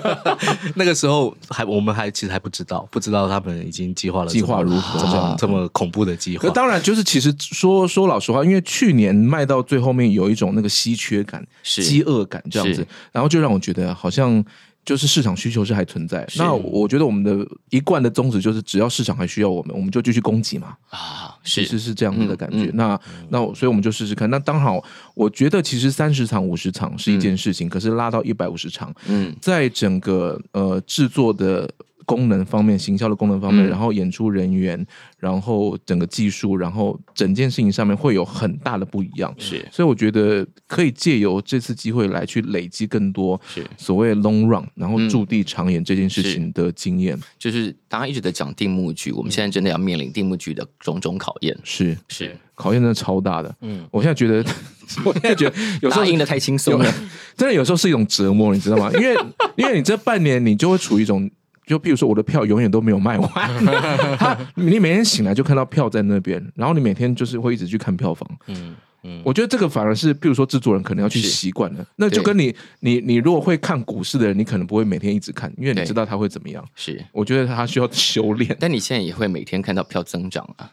[0.75, 6.41] 那个时候还我们还其实还不知道，不知道他们已经计划了计划如何这么这么恐怖的计划。
[6.41, 14.43] 可当然，就是其实说说老实话，因为去年卖到最后面有一种那个稀缺感、饥饿感这样子，然后就让我觉得好像。
[14.85, 20.77] 就是市场需求是还存在，那我觉得我们的一贯的宗旨就是，只要市场还需要我们，我们就继续供给嘛。
[20.89, 22.69] 啊，其实是这样子的感觉。
[22.75, 24.29] 那那所以我们就试试看。
[24.29, 24.83] 那刚好，
[25.15, 31.67] 我觉得其实三十场、五十场是一件事情，可是拉到一百五十场，嗯，在整个呃制作的。
[32.05, 34.85] 功能方面，行销的功能方面，然后演出人员，
[35.19, 39.33] 然后整个技术，然后整件事情上面会有很大的不一样。
[39.37, 47.19] 是，所以我觉得可以借由这次机会来去累积更多是所谓 long run，然后驻地长演这件事情的经验。
[47.39, 51.57] 就是大家一直在讲定目剧，我们现在真的要面临定目剧的种种考验。
[51.63, 53.55] 是是，考验真的超大的。
[53.61, 54.45] 嗯，我现在觉得，
[55.03, 56.93] 我现在觉得有时候赢得太轻松了，
[57.35, 58.91] 真的有时候是一种折磨，你知道吗？
[58.93, 59.17] 因为
[59.55, 61.31] 因为你这半年你就会处于一种。
[61.65, 63.29] 就譬如说，我的票永远都没有卖完，
[64.17, 68.29] 他你每天醒来就看到票在那边，然后你每天就是会一直去看票房。
[68.47, 68.75] 嗯
[69.07, 76.63] 嗯，我觉得这个反而是，比如说制作人可能要去习惯了，那就跟你你你如果会看股市的人，你可能不会每天一直看，因为你知道他会怎么样。
[76.75, 78.57] 是，我觉得他需要修炼。
[78.59, 80.69] 但你现在也会每天看到票增长啊。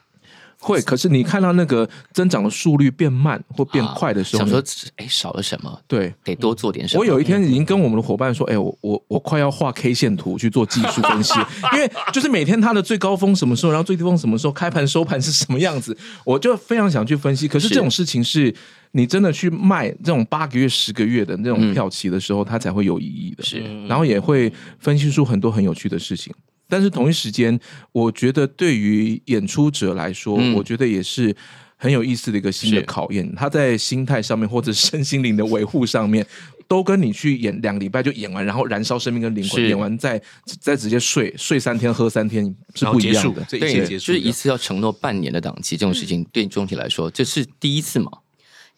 [0.63, 4.63] 会，可是你看到那个增长的速率变慢或变快的时候，想说，
[4.97, 5.77] 哎，少了什么？
[5.89, 7.01] 对，得多做点什么。
[7.01, 11.35] 我有一天已经跟我们的伙伴说，哎，我我我快要画 K 线图去做技术分析，
[11.75, 17.49] 因为就是每天它的最高峰什么时候，然后最低峰什么时候，开盘收盘是什么样子， 我就非常想去分析。
[17.49, 18.55] 可是这种事情是
[18.93, 23.43] 你真的去卖这种八个月、十个月的那种票期的时候，它才会有意义的。
[23.43, 26.33] 是，然后也会分析出很多很有趣的事情。
[26.73, 27.61] 但是同一时间，
[27.93, 31.37] 我觉得对于演出者来说，我觉得也是
[31.77, 33.31] 很有意思的一个新的考验。
[33.35, 36.27] 他在心态上面或者身心灵的维护上面，
[36.67, 40.19] 都跟你去演两礼拜就演完，然后燃烧生命跟灵魂，演完再
[40.61, 42.43] 再直接睡睡三天喝三天
[42.75, 43.45] 是不一样的。
[43.51, 48.11] 对，就是一次要承诺半年的档期，这种事情对钟体来说这是第一次嘛？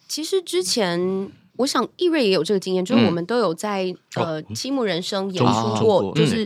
[0.09, 0.99] 其实之前
[1.55, 6.45] 我想易瑞也有这个经验，就是我们都有在呃《积木人生》演出过，就是。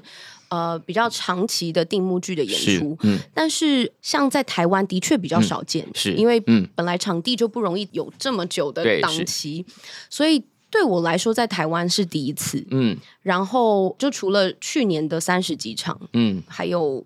[0.49, 9.63] 呃，比较长期的定目剧的演出，嗯，但是像在台湾的确比较少见，是因为嗯，本来场地就不容易有这么久的档期，
[10.09, 17.05] 所以对我来说，在台湾是第一次，嗯，然后就除了去年的三十几场，嗯，还有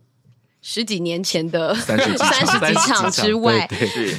[0.61, 3.69] 十几年前的三十几场之外，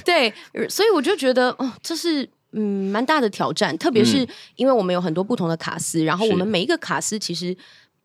[0.04, 0.30] 对，
[0.68, 7.56] 所以我就觉得哦，这是嗯蛮大的挑战，特别是因为我们有很多不同的卡司，然后我们每一个卡司其实。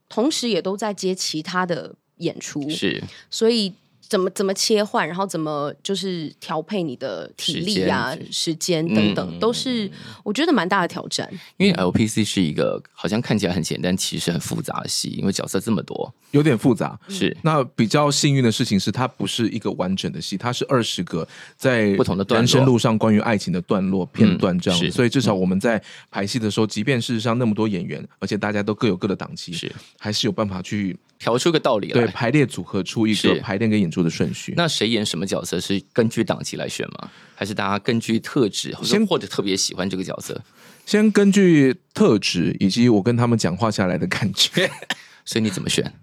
[0.09, 3.73] 同时也都在接其他的演出，是，所以。
[4.09, 9.89] 怎么怎么切换，然后怎么就是调配你的体力啊、时间等等，都是
[10.23, 11.31] 我觉得蛮大的挑战。
[11.57, 16.99] 因为 LPC 是一个好像看起来很简单，其实很复杂的戏，因为角色这么多，有点复杂。
[17.07, 24.91] 是那比较幸运的事情是，它不是一个完整的戏，它是二十个在不同的人生路上关于爱情的段落片段这样。
[24.91, 30.97] 所以至少我们在排戏的时候，即便事实上那么多演员，而且大家都各有各的档期，是还是有办法去。
[31.19, 34.53] 调出个道理来，对排列组合出一个排练跟演出的顺序。
[34.55, 37.11] 那谁演什么角色是根据档期来选吗？
[37.35, 40.41] 还是大家根据特质，先或者特别喜欢这个角色？
[40.85, 44.71] 先根据特质以及我跟他们讲话下来的感觉，
[45.25, 45.93] 所以你怎么选？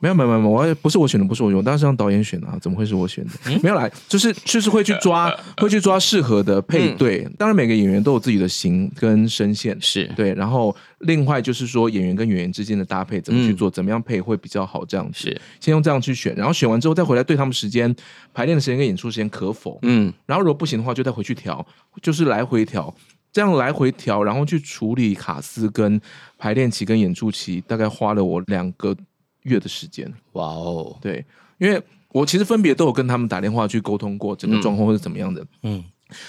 [0.00, 3.32] 没有没有没有，我不是我选的，不是我选，当然是让导演选的，啊怎么会是我选的？
[3.62, 7.28] 没有来，就是就是会去抓，会去抓适合的配对。
[7.36, 10.32] 当然每个演员都有自己的型跟声线，是对。
[10.34, 14.84] 然后另外就是说演员跟演员之间的搭配怎么去做，怎么样配会比较好？
[14.84, 17.92] 这样子，是先用这样去选，然后选完之后再回来对他们时间
[18.32, 19.78] 排练的时间跟演出时间可否？
[19.82, 21.66] 嗯，然后如果不行的话，就再回去调，
[22.00, 22.94] 就是来回调，
[23.32, 26.00] 这样来回调，然后去处理卡斯跟
[26.38, 28.96] 排练期跟演出期，大概花了我两个。
[29.42, 31.24] 月的时间，哇哦，对，
[31.58, 35.84] 因为我其实分别都有跟他们打电话去沟通过整个状况或者怎么样的，嗯，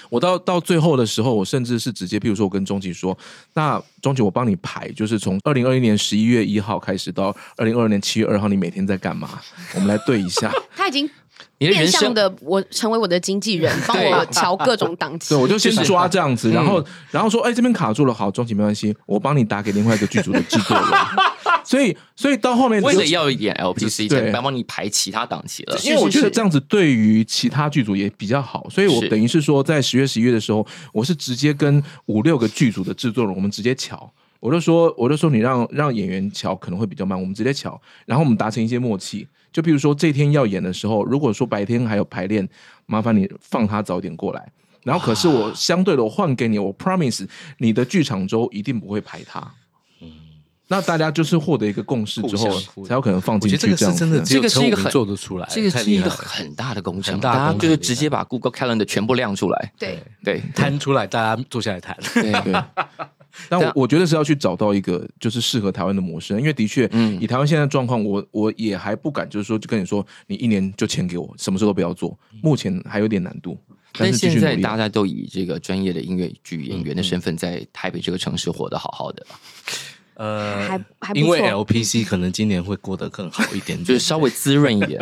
[0.09, 3.17] 我到到最后的时候，我甚至是直接，譬如说我跟钟琪说，
[3.53, 9.39] 那钟琪我帮你排，就是从二零二一年十一月一号开始到二零二二年七月二号，你每天在干嘛？
[9.75, 10.51] 我们来对一下。
[10.75, 11.09] 他已经。
[11.59, 15.29] 面向的我成为我的经纪人，帮我调各种档 期。
[15.29, 20.85] 对，我就先抓这样子，然后然后说，哎，这边卡住了，好，中期没关系，我帮你打给另外一个剧组的制作人。
[21.69, 25.77] 所以，所以到后面为了要演 LPC，对，帮你排其他档期了。
[25.83, 34.11] 因为我觉得这样子对于其他剧组也比较好，所以我等于是说，在十月、十一月的时候，我是直接跟五六个剧组的制作人，我们直接瞧。
[34.39, 39.27] 我就说，我就说，你让让演员瞧可能会比较慢，我们直接瞧，然后我们达成一些默契。
[39.53, 42.49] 就比如说这天要演的时候，如果说白天还有排练，
[42.87, 44.51] 麻烦你放他早点过来。
[44.83, 47.27] 然后可是我相对的我换给你，我 promise
[47.59, 49.53] 你的剧场周一定不会排他。
[50.71, 53.57] 那大家就是获得一个共识之后，才有可能放进去。
[53.57, 59.99] 这个是真的，这个是一个很做得出来，这个是一个很大的工程，大家就是直接把 Google Calendar 全部亮出来，对。
[60.23, 61.97] 对，摊出来，大家坐下来谈。
[62.13, 62.31] 对。
[62.43, 62.53] 对。
[63.47, 73.57] 但我我觉得是要去找到一个就是适合台湾的模式，因为的确，以台湾现在状况，我我也还不敢就是说就跟你说，你一年就钱给我，什么事都不要做，目前还有点难度。
[73.93, 79.25] 但现在大家都以这个专业的音乐剧演员的身份，在台北这个城市活得好好的。
[80.19, 84.99] 呃，还还因为 LPC 可能今年会过得更好一点，就是稍微滋润一点。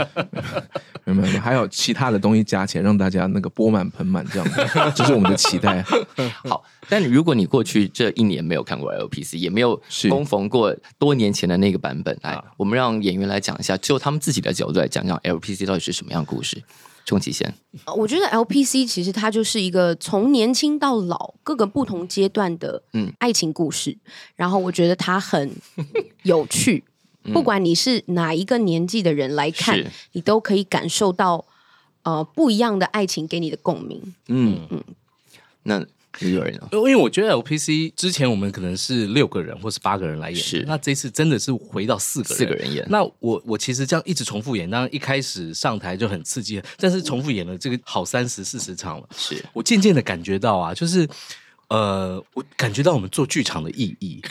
[1.06, 4.62] 没有没有，还有其他的东西加起来，让大家那个钵满盆满这样子，
[4.94, 5.84] 这是我们的期待。
[6.48, 16.62] 好，但如果你过去这一年没有看过 LPC，也没有供逢过多年前的那个版本，来，我们让演员来讲一下，就他们自己的角度来讲讲 LPC 到底是什么样的故事。
[17.08, 17.52] 冲极线，
[17.96, 23.10] 我觉得 LPC 其实它就是一个从年轻到老各个不同阶段的嗯。
[23.20, 23.98] 爱情故事，
[24.36, 25.56] 然后我觉得它很
[26.24, 26.84] 有趣，
[27.32, 31.46] 不管你是哪一个年纪的人来看，你都可以感受到
[32.04, 34.14] 呃不一样的爱情给你的共鸣。
[34.28, 34.68] 嗯。
[34.70, 34.84] 嗯，
[35.64, 35.86] 那。
[36.22, 42.86] 有人，因为我觉得 LPC 之前我们可能是六个人或是八个人来演，是那这次真的是回到四个人，四个人演。
[42.90, 51.08] 那我我其实这样一直重复演，当然一开始上台就很刺激，但是重复演了这个好三十四十场了，是我渐渐的感觉到啊，就是
[51.70, 54.22] 呃，我感觉到我们做剧场的意义。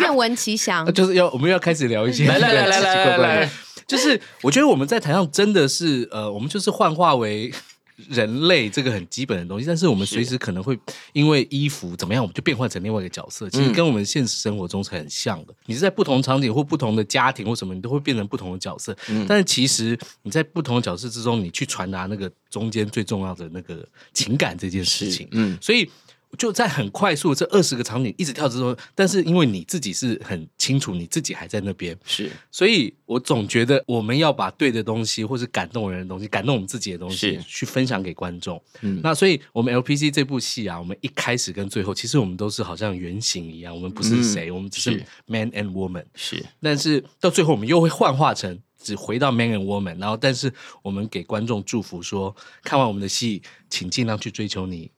[0.00, 3.50] 愿闻其详， 就是要我们要开始聊一些来来来 来来来，
[3.86, 7.52] 就是我觉得我们在台上真的是呃，我们就是幻化为。
[7.96, 10.78] 人类这个很基本的东西，但是我们随时可能会
[11.12, 13.48] 因为衣服怎么样，我们就变换成另外一个角色。
[13.50, 15.54] 其实跟我们现实生活中是很像的。
[15.66, 18.96] 你是在不同场景或不同的家庭或什么，你都会变成不同的角色。
[19.28, 25.28] 但是其实你在不同的角色之中，你去传达那个中间最重要的那个情感这件事情。
[25.32, 25.88] 嗯，所以。
[26.34, 38.62] 就在很快速这二十个场景一直跳之中，但是因为你自己是很清楚你自己还在那边，是，所以我总觉得我们要把对的东西，或是感动人的东西，感动我们自己的东西，去分享给观众。
[38.82, 54.90] 嗯，那所以我们 LPC 这部戏啊，我们一开始跟最后，其实我们都是好像原型一样，我们不是谁，我们只是 man and woman，是，但是到最后我们又会幻化成只回到 man and woman，然后但是我们给观众祝福说，看完我们的戏，请尽量去追求你。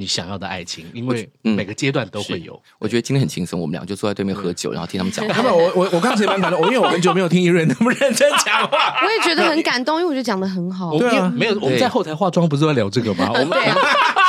[0.00, 2.58] 你想要的爱情，因为每个阶段都会有。
[2.78, 5.28] 我觉得今天很轻松，我们俩就坐在对面喝酒，然后听他们讲。
[5.28, 10.96] 他们，我我我刚才也蛮感动，我因为我很久没有听一瑞那么认真讲话， 我也觉得很感动，因为我觉得讲的很好。
[10.98, 13.30] 对啊，没有我们在后台化妆，不是在聊这个吗？
[13.38, 13.58] 我们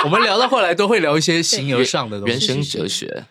[0.04, 3.24] 我们聊到后来都会聊一些形而上的东西，人生哲学。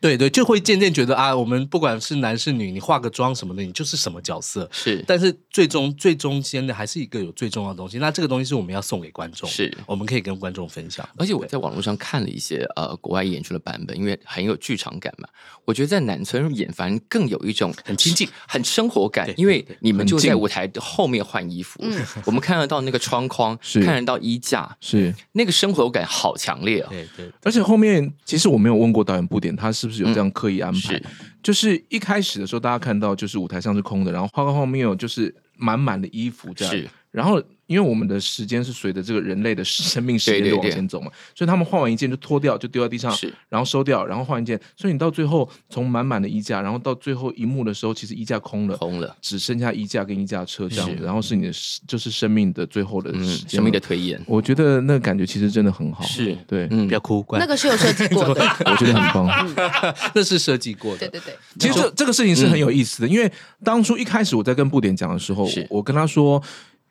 [0.00, 4.68] 对对，就会渐渐觉得啊，我们不管是男是女，你化个妆什么的，你就是什么角色。
[4.72, 7.98] 是，但是最终最中间的还是一个有最重要的东西。
[7.98, 11.08] 那这个东西是我们要送给观众，是我们可以跟观众分享。
[11.16, 15.28] 而且我在网络上看了一些呃国外演出的版本，因为很有剧场感嘛。
[15.64, 21.84] 我觉得在南村演反而更有一种很亲近、很生活感，因为你们就在舞台后面换衣服，
[22.24, 26.88] 我们看得到那个窗框， 看得到衣架，是那个生活感好强烈啊！
[26.88, 31.02] 对对，而且后面其实我没有问过导演布点，他是不是有这样刻意安排？
[31.42, 37.42] 就是一开始的时候，大家看到就是舞台上是空的，然后花花后面有就是满满的衣服这样，然后。
[37.68, 43.14] 因为我们的时间是随着这个人类的生命时间往前走嘛，所以他们换完一件就脱掉，就丢在地上，
[43.48, 44.58] 然后收掉，然后换一件。
[44.74, 51.04] 所以你到最后从满满的衣架，然后到最后一幕的时候，其实衣架空了，空了，只剩下衣架跟衣架车这样子。
[51.04, 51.52] 然后是你的，
[51.86, 53.12] 就是生命的最后的
[53.46, 54.18] 生命的推演。
[54.26, 56.34] 我觉得那个感觉其实真的很好，是。
[56.46, 59.54] 对，不要哭，那个是有设计过的， 我觉得很棒，
[60.14, 61.06] 那是设计过的。
[61.08, 63.30] 对对对，其实这这个事情是很有意思的，因为
[63.62, 66.42] 当初一开始我在跟布点讲的时候，我跟他说，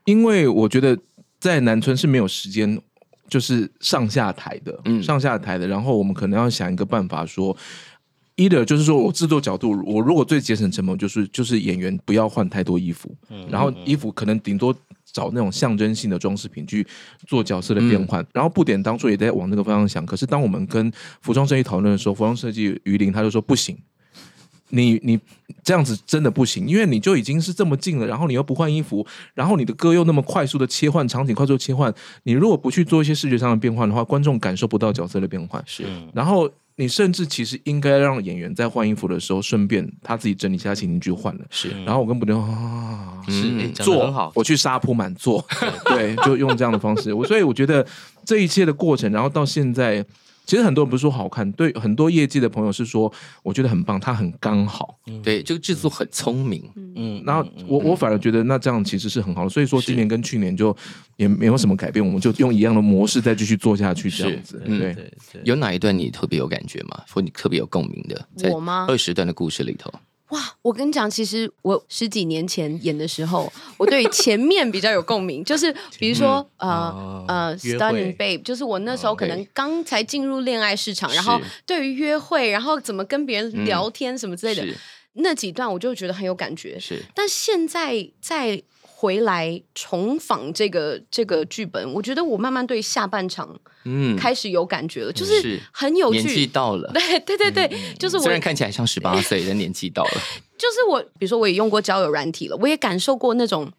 [0.08, 0.98] 因为我觉得。
[1.40, 2.82] 在南村是没有时间，
[3.30, 5.68] 就是上下台的，嗯，上下台的。
[5.68, 7.56] 然后我们可能要想一个办法，说
[8.38, 14.76] ，either 就是说我制作角度，我如果最节省成本，就是就是演员不要换太多衣服，嗯然后衣服可能顶多
[15.14, 16.86] 找那种象征性的装饰品去
[17.28, 18.26] 做角色的变换。
[18.34, 20.92] 然后布点当初也在往那个方向想，可是当我们跟
[21.22, 23.78] 服装设计讨论的时候，服装设计于林他就说不行。
[24.70, 25.20] 你你
[25.64, 35.64] 这样子真的不行，因为你就已经是这么近了，然后你又不换衣服，然后你的歌又那么快速的切换场景，快速切换，你如果不去做一些视觉上的变换的话，观众感受不到角色的变换。
[35.66, 41.42] 是，然后你甚至其实应该让演员在换衣服的时候，顺便他自己整理一下情绪去换了。
[41.50, 45.46] 是，然后我跟布丁啊，是做很好，我去沙铺满做，
[45.86, 47.14] 对，就用这样的方式。
[47.14, 47.86] 我所以我觉得
[48.26, 50.06] 这一切的过程，然后到现在。
[50.48, 53.12] 其实很多人不是说好看，对很多业界的朋友是说，
[53.44, 54.98] 我觉得很棒，它很刚好。
[55.22, 56.64] 对，这个制作很聪明。
[56.96, 59.50] 嗯，然后我我反而觉得那这样其实是很好的。
[59.50, 60.76] 所以说今年跟去年就
[61.18, 64.64] 也没有什么改变，我们就用一样的模式再继续做下去，这样子。
[64.66, 64.96] 对，
[65.44, 67.04] 有哪一段你特别有感觉吗？
[67.12, 68.50] 或你特别有共鸣的？
[68.50, 68.86] 我吗？
[68.88, 69.92] 二十段的故事里头。
[70.30, 84.66] 哇，我跟你讲，其实我十几年前演的时候， 我对前面比较有共鸣，就是比如说呃呃，Stunning Babe，就是我那时候可能刚才进入恋爱市场，然后对于约会，然后怎么跟别人聊天什么之类的
[85.14, 86.78] 那几段，我就觉得很有感觉。
[86.80, 88.62] 是，但现在在。
[89.00, 93.56] 回来重访这个这个剧本，我觉得我慢慢对下半场
[93.86, 96.22] 嗯开始有感觉了，就是很有趣。
[96.22, 100.12] 年纪到了，对对对对，就是我虽然看起来像十八 岁，但年纪到了。
[100.58, 103.72] 就是我，比如说我也用过交友软体了，我也感受过那种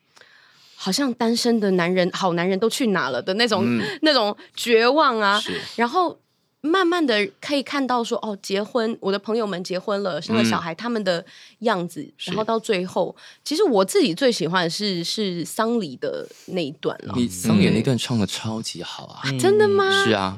[0.76, 3.64] 好像单身的男人，好男人都去哪了的那种
[4.02, 5.42] 那种绝望啊，
[5.74, 6.20] 然后。
[6.60, 11.24] 慢慢的可以看到说哦，结婚，我的朋友们结婚了，生了小孩，他们的
[11.60, 17.14] 样子，然后到最后，其实我自己最喜欢的是是丧礼的那一段了。
[17.16, 19.22] 你丧礼那段唱的超级好啊！
[19.38, 20.04] 真的吗？
[20.04, 20.36] 是啊，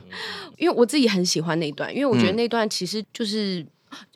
[0.58, 3.64] 因为我自己很喜欢那段，因为我觉得那段其实就是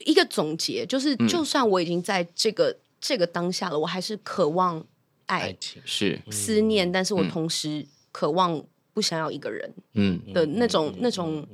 [0.01, 4.85] 一个总结，就是就算我已经在这个这个当下了，我还是渴望
[5.25, 6.21] 爱情，是。
[6.31, 8.62] 思念，但是我同时渴望
[8.93, 10.21] 不想要一个人，嗯。
[10.35, 11.49] 的那种那种。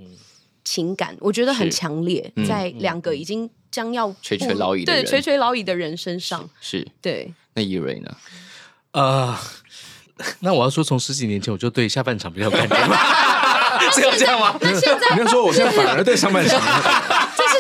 [0.71, 7.35] 情感我觉得很强烈，在两个已经将要垂垂老矣对垂垂老矣的人身上，是对。
[7.55, 8.17] 那伊蕊呢？
[8.93, 9.37] 呃，
[10.39, 12.97] 那我要说，从十几年前我就对下半场比较感觉吗？
[13.93, 14.57] 是要这样吗？
[14.61, 16.61] 那现在你要说，我现在反而对上半场。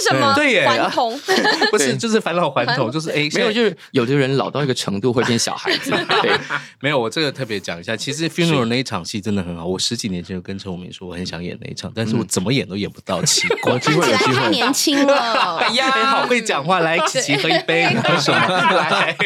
[0.00, 0.34] 什么？
[0.34, 1.18] 对耶，还童
[1.70, 5.90] 不是，就是返老还童，就是哎，没有，就是有的人老到一个程度会变小孩子。
[6.22, 6.32] 对，
[6.80, 9.64] 没有，我这个特别讲一下，其实 funeral 那一场戏真的很好。
[9.66, 13.22] 我十几年前就跟陈武明说，我很想演那一场，但是我怎么演都演不到。
[13.24, 15.58] 奇怪， 机会太年轻了。
[15.58, 18.38] 哎呀，好会讲话，来，琪琪喝一杯，喝什么？
[18.48, 19.16] 来，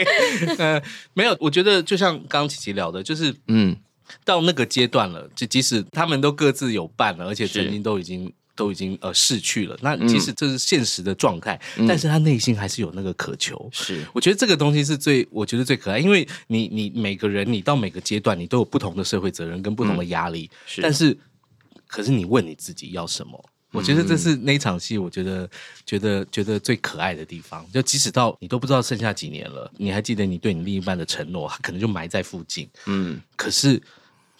[0.58, 0.82] 呃，
[1.14, 3.76] 没有，我觉得就像刚刚琪琪聊的，就是嗯，
[4.24, 8.32] 到那个阶段了，就即使他们都各自有伴了，而且曾经都已经。
[8.56, 13.68] 都已经呃逝去了，那其实这是现实的状态，但是他内心还是有那个渴求。
[13.72, 20.50] 是，我觉得这个东西是最，我觉得最可爱，因为你你每个人，你到每个阶段，你都有不同的社会责任跟不同的压力。
[20.66, 21.16] 是，但是
[21.86, 23.44] 可是你问你自己要什么？
[23.72, 25.50] 我觉得这是那场戏，我觉得
[25.84, 27.66] 觉得觉得最可爱的地方。
[27.72, 32.70] 就即使到你都不知道剩下几年了，你还记得你对你另一半的承诺，他可能就埋在附近。
[32.86, 33.82] 嗯，可是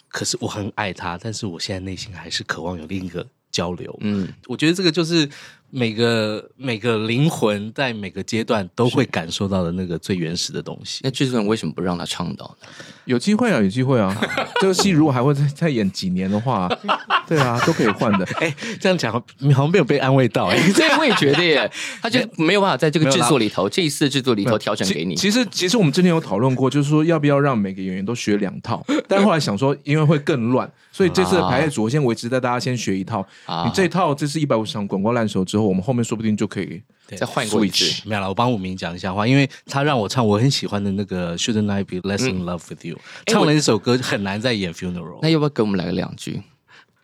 [0.07, 3.27] 可是我很爱他，但是我现在内心还是渴望有另一个。
[3.55, 5.29] 交流，嗯，我觉得这个就是
[5.77, 11.01] 每个每个灵魂在每个阶段都会感受到的那个最原始的东西。
[11.03, 12.69] 那制作人为什么不让他倡导呢？
[13.07, 14.17] 有机会啊，有机会啊！
[14.63, 16.71] 这个戏如果还会再再演几年的话，
[17.27, 18.25] 对啊，都可以换的。
[18.41, 25.17] 哎，这样讲好像没有被安慰到哎，这我也觉得耶，他就没有办法在这个制作里头，这一次制作里头调整给你。
[25.17, 30.71] 其实，其实我们之前有讨论过，就是说要不要让每个演员都学两套，但后来想说，因为会更乱。
[30.93, 33.27] 所以这次的排列组合先维持在大家先学一套，
[33.67, 36.83] 你这套这是一百五十场滚瓜烂熟之后，我们后面说不定就可以
[37.16, 38.09] 再换过一次。
[38.09, 45.18] 没有了，我帮武明讲一下话，因为他让我唱我很喜欢的那个 Shouldn't I Be Less in Love with You，唱了一首歌很难再演 Funeral。
[45.22, 46.42] 那要不要给我们来个两句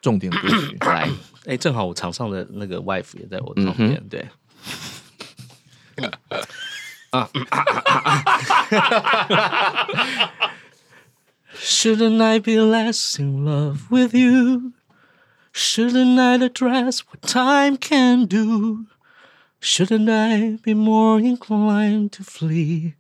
[0.01, 0.77] 重点歌曲？
[0.87, 1.09] 来，
[1.47, 4.27] 哎，正好我场上的那个 wife 也在我旁边，对。
[7.11, 7.29] 啊。
[11.63, 14.73] Shouldn't I be less in love with you?
[15.53, 18.87] Shouldn't I address what time can do?
[19.61, 22.95] Shouldn't I be more inclined to flee?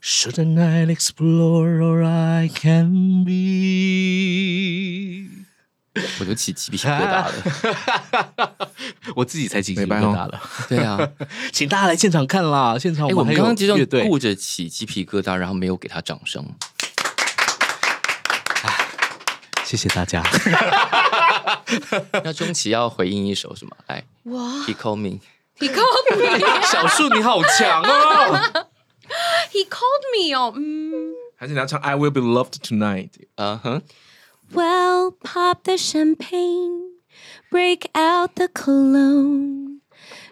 [0.00, 3.32] Shouldn't I explore or I can be？
[6.20, 7.32] 我都起鸡皮疙瘩了，
[9.16, 10.40] 我自己才起鸡皮疙瘩了。
[10.68, 10.98] 对啊，
[11.50, 12.78] 请大家来现场看啦！
[12.78, 16.46] 现场我们刚刚其实顾着起鸡皮疙瘩，然后没有给他掌声。
[19.64, 20.22] 谢谢大家。
[22.23, 23.75] 那钟琪要回应一首什么？
[23.87, 28.67] 来，哇，He called me，He called me，小树你好强哦。
[29.51, 33.09] He called me 哦，嗯，还是你要唱 I will be loved tonight？
[33.35, 33.81] 嗯哼。
[34.53, 36.99] Well, pop the champagne,
[37.49, 39.79] break out the cologne,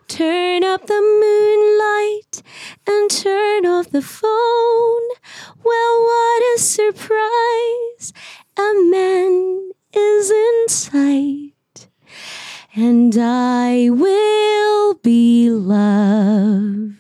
[0.10, 2.42] turn up the moonlight,
[2.85, 5.08] and turn off the phone.
[5.63, 8.13] Well, what a surprise!
[8.58, 11.88] a man is in sight,
[12.75, 16.97] and I will be loved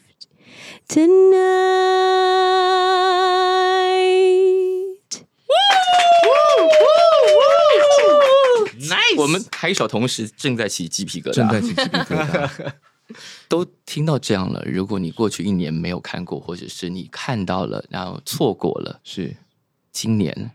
[0.88, 1.34] tonight.
[8.78, 9.16] Nice.
[9.16, 12.72] 我们拍手同时正在起鸡皮疙瘩，正在起鸡皮疙瘩。
[13.48, 19.36] 都听到这样了，如果你过去一年没有看过，或者是你看到了然后错过了，是
[19.92, 20.52] 今年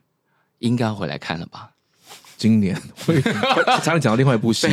[0.57, 1.71] 应该回来看了吧？
[2.39, 2.75] 今年
[3.05, 3.21] 会
[3.83, 4.67] 差点讲到另外一部戏，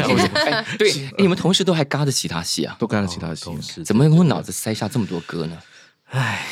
[0.79, 2.77] 对，你们同时都还嘎着其他戏啊？
[2.79, 3.51] 都嘎着其他戏，
[3.85, 5.59] 怎么能够脑子塞下这么多歌呢？
[6.11, 6.47] 唉。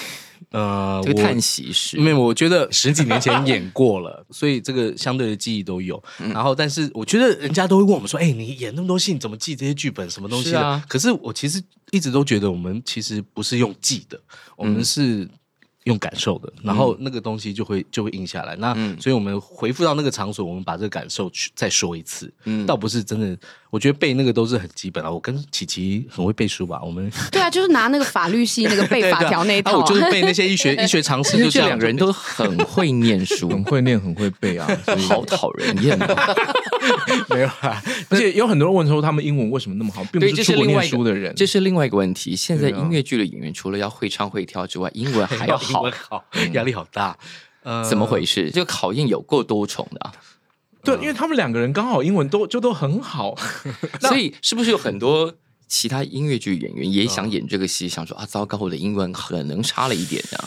[0.51, 6.01] 呃，这个叹息是，没有，我觉得十几年前演过了， 所以这个相对的记忆都有。
[6.33, 10.09] 然后，但是我觉得人家都会问我们说：“哎，你演那么多戏，你怎么记这些剧本？
[10.09, 11.61] 什么东西啊？”可是我其实
[11.91, 14.21] 一直都觉得，我们其实不是用记的，
[14.57, 15.29] 我们是。
[15.85, 18.57] 用感受的，然后那个东西就会就会印下来。
[18.57, 22.33] 那所以我们回复到那个场所，我们把这个感受去再说一次。
[22.45, 23.37] 嗯，倒不是真的，
[23.69, 25.11] 我觉得背那个都是很基本啊。
[25.11, 26.81] 我跟琪琪很会背书吧？
[26.83, 31.37] 我们对啊，就是拿那个法律系那个背法 条那一套，我就是背那些医学 医学常识。
[31.37, 34.67] 就这 两个人都很会念书，很会念，很会背啊，
[35.09, 35.99] 好讨人厌。
[37.31, 41.35] 没有啊， 而且有很多人问说他们英文为什么那么好，并不是出国念书的人。
[41.35, 42.35] 这是另外一个问题。
[42.37, 45.85] 现在音乐剧的演员除了要会唱会跳之外，英文还要好。
[46.09, 47.17] 好， 压力好大，
[47.63, 48.51] 呃，怎么回事？
[48.51, 50.13] 这个考验有够多重的。
[50.83, 53.35] 对，因为他们两个人刚好英文都就都很好，
[54.01, 55.35] 所以是不是有很多
[55.67, 57.89] 其他音乐剧演员也想演这个戏？
[57.89, 60.39] 想说啊，糟糕，我的英文可能差了一点呢？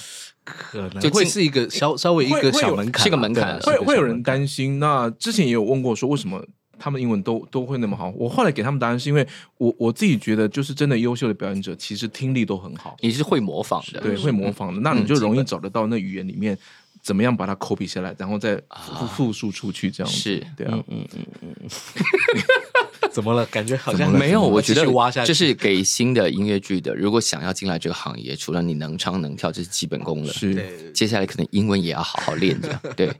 [0.47, 3.59] 可能就会是一个稍稍微一个小门槛，是个门槛。
[3.61, 4.79] 会会有人担心。
[4.79, 6.43] 那之前也有问过，说为什么？
[6.79, 9.27] 他们英文都都会那么好，我后来给他们答案是因为
[9.57, 12.95] 我我自己觉得，就是真的优秀的表演者，其实听力都很好。
[12.99, 16.55] 你是会模仿的，对，会模仿的，那你就容易找得到那语言里面
[17.01, 21.67] 怎么样把它 copy 下来，然后再复复述出去，这样是，对啊，嗯嗯嗯嗯。
[23.11, 23.45] 怎么了？
[23.47, 24.41] 感觉好像没有。
[24.41, 24.85] 我觉得
[25.25, 30.31] 这是给新的音乐剧的，如果想要进来这个行业，除了你能唱能跳，这是基本功了。
[30.31, 32.79] 是，接下来可能英文也要好好练着。
[32.95, 33.11] 对，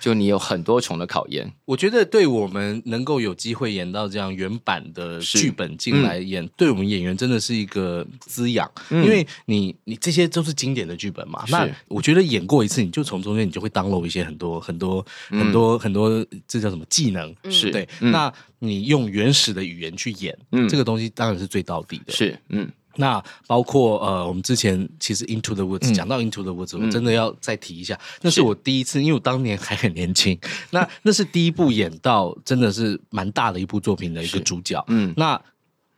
[0.00, 1.50] 就你有很多重的考验。
[1.64, 8.70] 我觉得对我们能够有机会演到这样原版的剧本进来演，对我们演员真的是一个滋养。
[8.90, 11.44] 因为你你这些都是经典的剧本嘛。
[11.48, 17.34] 那我觉得演过一次，你就从中间你就会当漏一些很多很多很多很多，这叫什么技能？
[17.50, 17.88] 是对。
[18.00, 18.32] 那
[18.62, 22.12] 你用原始的语言去演，嗯，这个东西当然是最到底的。
[22.12, 30.38] 是，嗯，那包括呃，我们之前其实 Into the Woods 讲到 Into the Woods，我真的要再提一下，那是我第一次，因为我当年还很年轻，
[30.70, 35.40] 那那是第一部演到真的是蛮大的一部作品的一个主角，嗯，那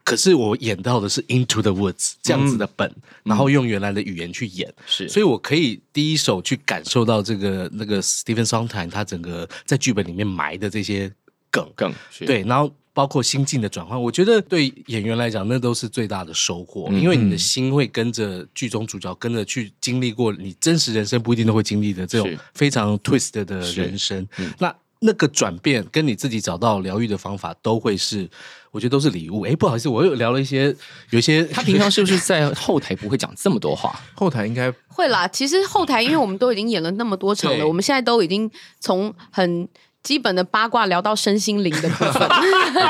[0.05, 2.95] 可是我演到的是 Into the Woods 这样子的本，
[3.25, 11.13] 然后用原来的语言去演，是，所以我可以第一手去感受到这个那个 Stephen Sondheim 他整个在剧本里面埋的这些。
[11.53, 11.95] 梗梗
[12.27, 24.27] 对，然后包括心境的转换，我觉得对演员来讲，那都是最大的收获，因为你的心会跟着剧中主角，跟着去经历过你真实人生不一定都会经历的这种非常 twist 的人生。
[24.59, 28.29] 那那个转变跟你自己找到疗愈的方法，都会是
[28.71, 29.43] 我觉得都是礼物。
[29.43, 30.75] 哎，不好意思，我又聊了一些，
[31.11, 33.99] 有一些他平常是不是在后台不会讲这么多话？
[34.15, 35.27] 后台应该会啦。
[35.29, 38.51] 其实后台，因为我们都已经演了那么多场了，我们现在都已经
[38.81, 39.69] 从很。
[40.03, 42.29] 基本的八卦聊到身心灵的部分，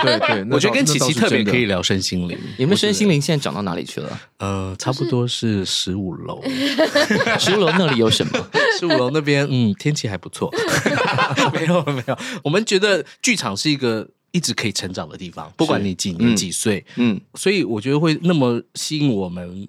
[0.03, 2.39] 对 对，我觉得跟琪琪特别可以聊身心灵。
[2.59, 4.21] 你们身心灵现在涨到哪里去了？
[4.39, 6.43] 呃，差不多是十五楼。
[7.39, 8.49] 十五楼那里有什么？
[8.79, 10.51] 十五楼那边，嗯，天气还不错。
[11.53, 19.69] 没有没有，我们觉得剧场是一个一直可以成长的地方，不管你几年几岁，嗯，所以我觉得会那么吸引我们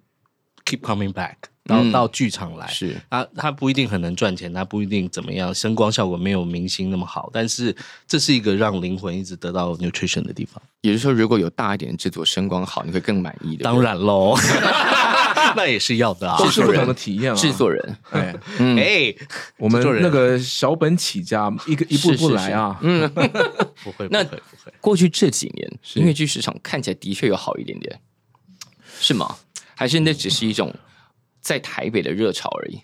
[0.66, 1.36] ，keep coming back。
[1.66, 7.74] 到到剧场来，是他他不一定很能赚钱，他不一定怎么样，声光效果没有明星那么好，但是
[8.05, 10.61] 这是一个让灵魂一直得到 nutrition 的地方。
[10.82, 13.64] 也就是说，如果有大一点制作，声光好，你会更满意的。
[13.64, 14.36] 当然喽，
[15.55, 17.34] 那也是要的啊，这是不同的体验。
[17.36, 19.16] 制作人，哎，哎，
[19.57, 22.78] 我们那个小本起家，一个一步步来啊。
[22.82, 23.09] 嗯，
[23.82, 24.74] 不会，那不会。
[24.82, 28.01] 过去这几年，音乐剧市场看起来的确有好一点点，
[28.99, 29.38] 是吗？
[29.76, 30.74] 还是那只是一种？
[31.44, 32.80] 在台北的热潮而已，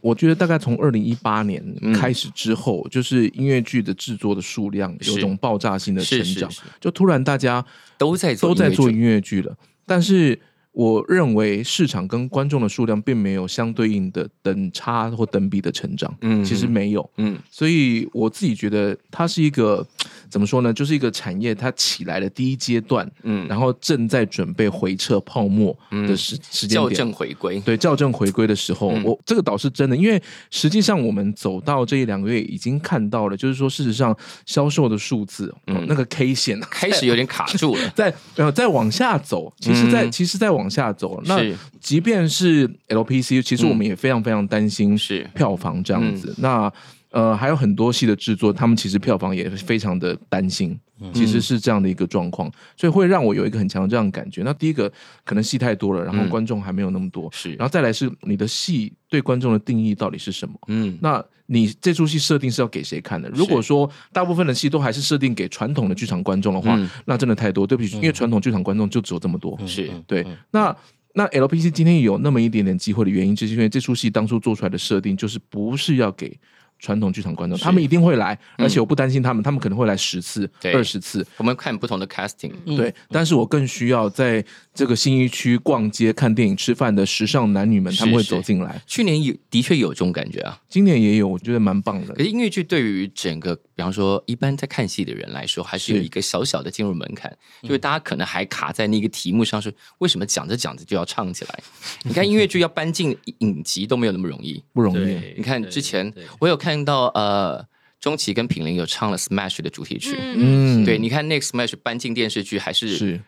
[0.00, 1.62] 我觉得大概从二零一八年
[1.94, 7.64] 开始之后，就是音乐剧的制作的数量有种爆炸性的成长，就突然大家
[7.96, 10.36] 都在都在做音乐剧了，但是。
[10.80, 19.86] 我认为市场跟观众的数量并没有相对应的等差或等比的成长，嗯，其实没有，嗯，所以我自己觉得它是一个
[20.30, 20.72] 怎么说呢？
[20.72, 34.16] 就是一个产业它起来的第一阶段，嗯，然后正在准备回撤泡沫的时时间点，校正回归，对，校正回归的时候，我这个倒是真的，因为实际上我们走到这一两个月已经看到了，就是说事实上
[34.46, 40.69] 销售的数字，嗯，那个 K 线开始有点卡住了， 在呃再往下走，其实，在其实在往。
[40.70, 41.40] 往下走，那
[41.80, 45.28] 即便是 LPC，其实我们也非常非常担心是。
[45.34, 46.32] 票房这样子。
[46.38, 46.72] 那
[47.10, 50.78] 呃，还有很多戏的制作，他们其实票房也非常的担心，
[51.12, 54.42] 其实是这样的一个状况，所以会让我有一个很强的这样的感觉。
[54.42, 54.90] 那第一个
[55.24, 60.54] 可能戏太多了，然后观众还没有那么多，是，然后再来是你的戏对观众的定义到底是什么？
[60.68, 63.28] 嗯，那你这出戏设定是要给谁看的？
[63.30, 70.76] 如果说大部分的戏都还是设定给传统的剧场观众的话，那真的太多，对不起，因为传统剧场观众就只有这么多，是对，那。
[71.12, 76.38] 那 LPC 今天有那么一点点机会的原因，就是因为这出戏当初做出来的设定就是不是要给。
[76.80, 81.24] 传统剧场观众，他们一定会来，而且我不担心他们，他们可能会来十次、二十次。
[81.36, 88.80] 我们看不同的 casting，对，但是我更需要在这个新一区逛街、看电影、吃饭的时尚男女们，他们会走进来。
[88.86, 92.14] 去年有的确有这种感觉啊，今年也有，我觉得蛮棒的。
[92.14, 97.30] 可是音乐剧对于整个，比方说一般在看戏的人来说，还是有一个小小的进入门槛，
[97.62, 101.62] 就是大家可能还卡在那个题目上，是为什么讲着讲着就要唱起来？
[102.04, 105.34] 你看音乐剧要搬进影集都没有那么容易，不容易。
[105.36, 106.69] 你看之前我有看。
[106.70, 107.66] 看到呃，
[108.00, 113.20] 钟琦跟品玲有唱了《Smash》的主题曲，嗯，对，你看那个《Smash》搬进电视剧，还是是。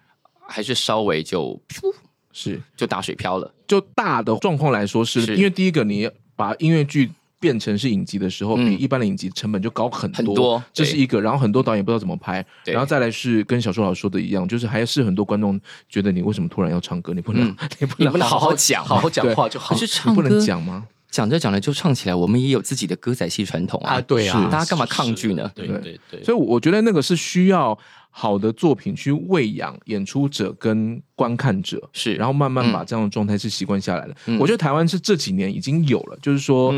[0.47, 1.61] 还是稍微就
[2.33, 2.61] 是。
[2.77, 3.53] 就打水漂了。
[3.67, 11.21] 就大的状况来说，是因为第一个，你把音乐剧变成是影集的时候，比一般的影集成本就高很多，这是一个。
[11.21, 17.13] 然后很多导演不知道怎么拍，然后再来是跟小说老师说的一样，就是还是很多观众觉得你为什么突然要唱歌？
[17.13, 17.49] 你不能，
[17.81, 20.87] 你不能好好讲，好好讲话就好，是唱不能讲吗？
[21.13, 24.01] 讲着讲着就唱起来，我们也有自己的歌仔戏传统啊！
[24.01, 25.49] 对啊，大家干嘛抗拒呢？
[25.55, 34.17] 对对对，所以我觉得那个是需要好的作品去喂养演出者跟观看者，是，然后慢慢把这样的状态是习惯下来的。
[34.41, 36.75] 我觉得台湾是这几年已经有了，就是说，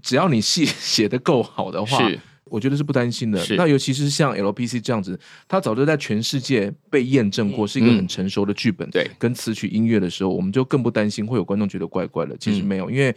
[0.00, 2.08] 只要你戏 写的够好的话，
[2.44, 3.44] 我觉得是不担心的。
[3.56, 5.18] 那尤其是像 LPC 这样子，
[5.48, 12.36] 它早就在全世界被验证过，是一个很成熟的剧本，对，跟词曲音乐的时候，我们就更不担心会有观众觉得怪怪的。
[12.38, 13.12] 其实没有，因为。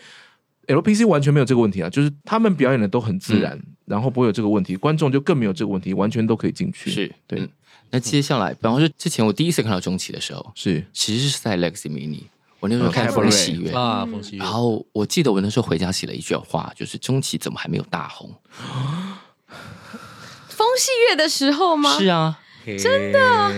[0.68, 6.89] LPC 完全没有这个问题啊，就是他们表演的都很自然，然后不会有这个问题，观众就更没有这个问题，完全都可以进去。
[6.89, 7.47] 是对。
[7.91, 12.24] 那接下来，比方说之前我第一次看到中期的时候，是其实是在 Legacy Mini，
[12.59, 14.43] 我那时候看风喜悦啊，风喜悦。
[14.43, 18.34] 然后我记得我那时候回家写了一句话，就是中期怎么还没有大红？
[20.49, 21.97] 风戏月的时候吗？
[21.97, 22.39] 是啊，
[22.80, 23.51] 真的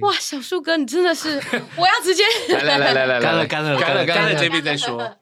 [0.00, 1.40] 哇，小树哥，你真的是，
[1.76, 5.16] 我要直接来来来来来，干了干了干了干了，这边再说。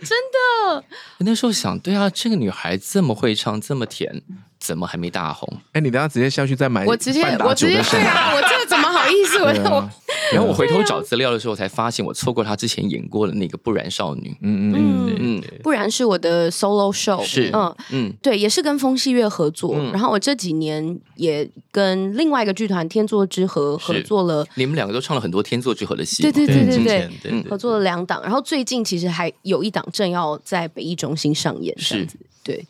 [0.04, 0.84] 真的，
[1.18, 4.22] 那时候想，对啊，这个女孩这么会唱，这么甜，
[4.58, 5.46] 怎么还没大红？
[5.72, 9.38] 哎，你等下直接下去再买，我直接我直接对啊，我这个怎么好意思？
[9.38, 9.90] 我我。
[10.32, 14.28] 然后我回头找资料的时候，才发现我错过他之前演过的那个《不然少女》。
[14.42, 17.22] 嗯嗯嗯不然是我的 solo show。
[17.24, 19.74] 是嗯嗯，对，也是跟风戏月合作。
[19.92, 24.46] 然后我这几年也跟另外一个剧团天作之合合作了。
[24.54, 26.22] 你们两个都唱了很多天作之合的戏。
[26.22, 28.22] 对对对对对，合作了两档。
[28.22, 31.76] 然后最近其实还有一档正要在北艺中心上演。
[31.78, 32.06] 是，
[32.42, 32.64] 对。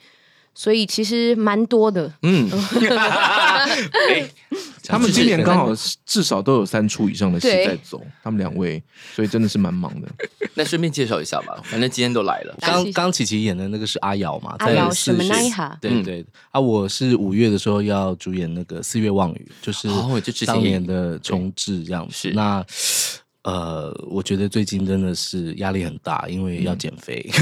[0.54, 2.12] 所以其实蛮多的。
[2.22, 2.48] 嗯。
[4.82, 5.72] 他们今年刚好
[6.04, 8.82] 至少都有三出以上的戏在走，他们两位，
[9.14, 10.08] 所以真的是蛮忙的。
[10.54, 12.56] 那顺便介绍一下吧，反正今天都来了。
[12.60, 14.56] 刚刚琪琪演的那个是阿瑶嘛？
[14.58, 15.78] 阿瑶什么那一哈？
[15.80, 19.86] 对对啊，我是五月的时候要主演那个《四月望雨》，就是
[20.44, 22.32] 当年的重置这样子。
[22.34, 22.66] 那
[23.44, 27.24] 呃，我觉得最近真的是压力很大，因为要减肥。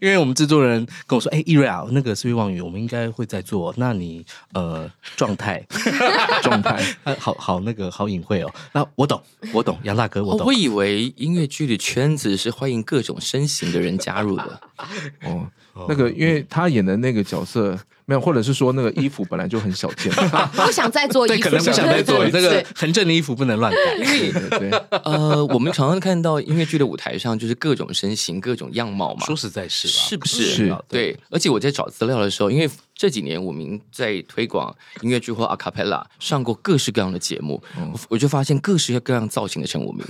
[0.00, 5.64] 因为我们制作人跟我说：“哎，易瑞啊，那个《四月望雨》我们应该会在做，那你呃状态
[6.42, 6.82] 状态
[7.18, 8.52] 好好那个好隐晦哦。
[8.72, 9.22] 那我懂，
[9.52, 10.46] 我懂，杨大哥，我懂。
[10.46, 14.60] 我以为音乐剧的圈子是欢迎各种身形的人加入的。
[15.24, 15.50] 哦，
[15.88, 20.12] 那个因为他演的那个角色。”没有，或者是说那个衣服本来就很小件，
[20.54, 23.94] 不想再做衣服，可能不想再做这个很正的衣服不能乱改。
[23.96, 24.70] 因为
[25.04, 29.24] 呃，我们常常看到音乐剧的舞台上就是各种身形、各种样貌嘛。
[29.26, 30.44] 说实在，是是不是？
[30.44, 31.16] 是，对。
[31.30, 32.70] 而且我在找资料的时候，因为。
[32.96, 37.60] 这几年我们在推广音乐剧或 a cappella，，上过各式各样的节目，
[38.08, 40.06] 我就发现各式各样造型的陈武明，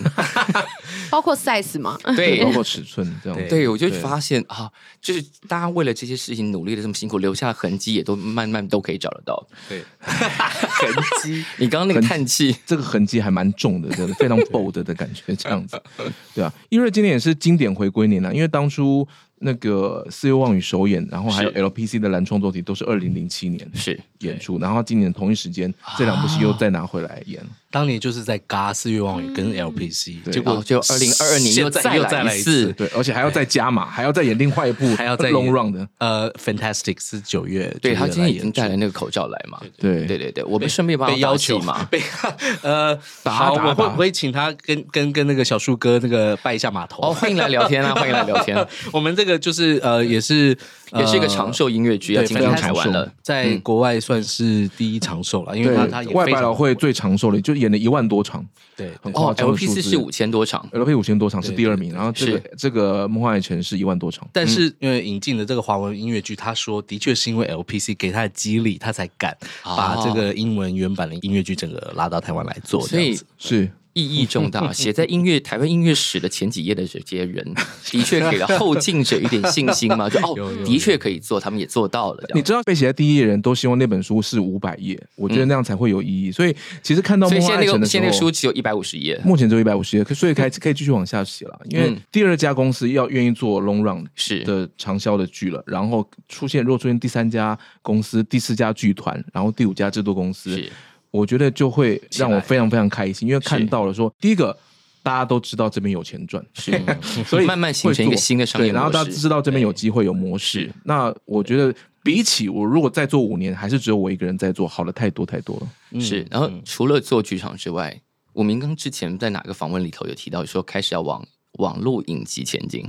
[1.11, 3.49] 包括 size 嘛，对， 包括尺寸这样。
[3.49, 4.71] 对，我就发现啊，
[5.01, 9.47] 就是大家为了这些事情努力的这么辛苦，留下的痕迹也都慢慢都可以找得到。
[9.69, 10.91] 对，痕
[11.23, 15.79] 迹， 你刚刚那个叹气，这个痕迹还蛮重的，真的非常 bold 的感觉，这样子，
[16.35, 19.07] 对啊，因为今年也是经典回归年了，因为当初。
[19.39, 27.41] 那个四月望雨首演，然后还有 LPC 的蓝创作体都是二零零七年，是演出，然后今年同一时间这两部戏又再拿回来演。
[27.71, 35.89] 当年就是在《嘎四月望语》跟 LPC，结果就二零二二年又再又再来一次，对，而且还要再加码，还要再演另外一部，还要再 long run 的。
[35.99, 39.61] 呃，Fantastic 是九月，对他今天已经带了那个口罩来嘛？
[39.77, 40.31] 对对对。
[40.31, 42.01] 对，我们顺便帮他要求嘛，被
[42.63, 47.03] 呃，好，我会不会请他跟跟跟那个小树哥那个拜一下码头？
[47.03, 48.57] 哦，欢迎来聊天啊， 欢迎来聊天。
[48.93, 50.57] 我们这个就是呃，也是
[50.93, 58.45] 也是一个长寿音乐剧，要今天台湾了，在国外算是第一长寿了，因为他他外百老汇最长寿的，就演了一万多场。
[58.77, 73.71] 对，很哦，L P 四是五千多场，L P 五千多场是第二名，然后这个这个梦幻爱城是一万多场，但是因为引进的这个华文音乐剧，他说的确是因为 L P C 给他的激励，他才敢把这个英文原版的音乐剧整个拉到台湾来做，所以是。
[73.95, 77.43] 意义重大， 写在音乐台湾音乐史的前几页的这些人，
[77.91, 80.11] 的确给了后进者一点信心嘛？
[80.11, 82.25] 就哦，的确可以做，他们也做到了。
[82.35, 86.31] 你知道被写在第一页人都希望那本书是五百页，我觉得那样才会有意义。
[86.31, 91.61] 所以其实看到梦幻爱城的时候，现在书只有一百五十页，目前只有一百五十页，所以可以 可以继续往下写了。
[91.71, 100.69] 因为第二家公司要愿意做 long run 是的长销的剧了，然后出现如果出现第三家公司、第四家剧团，然后第五家制作公司。
[101.15, 104.57] 我觉得就会让我非常非常开心，因为看到了说，第一个
[105.01, 106.45] 大家都知道这边有钱赚，
[107.25, 108.75] 所以慢慢形成一个新的商业模式。
[108.75, 110.69] 然后大家知道这边有机会有模式。
[110.83, 116.01] 那我觉得比起我如果再做五年，还是只有我一个人在做，好的太多太多了。
[116.01, 116.27] 是。
[116.29, 118.01] 然后除了做剧场之外，
[118.33, 121.25] 武明刚之前在哪个访问里头有提到说，开始要往
[121.61, 122.85] 网络影集前进。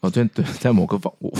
[0.00, 1.32] 哦，对对，在某个访问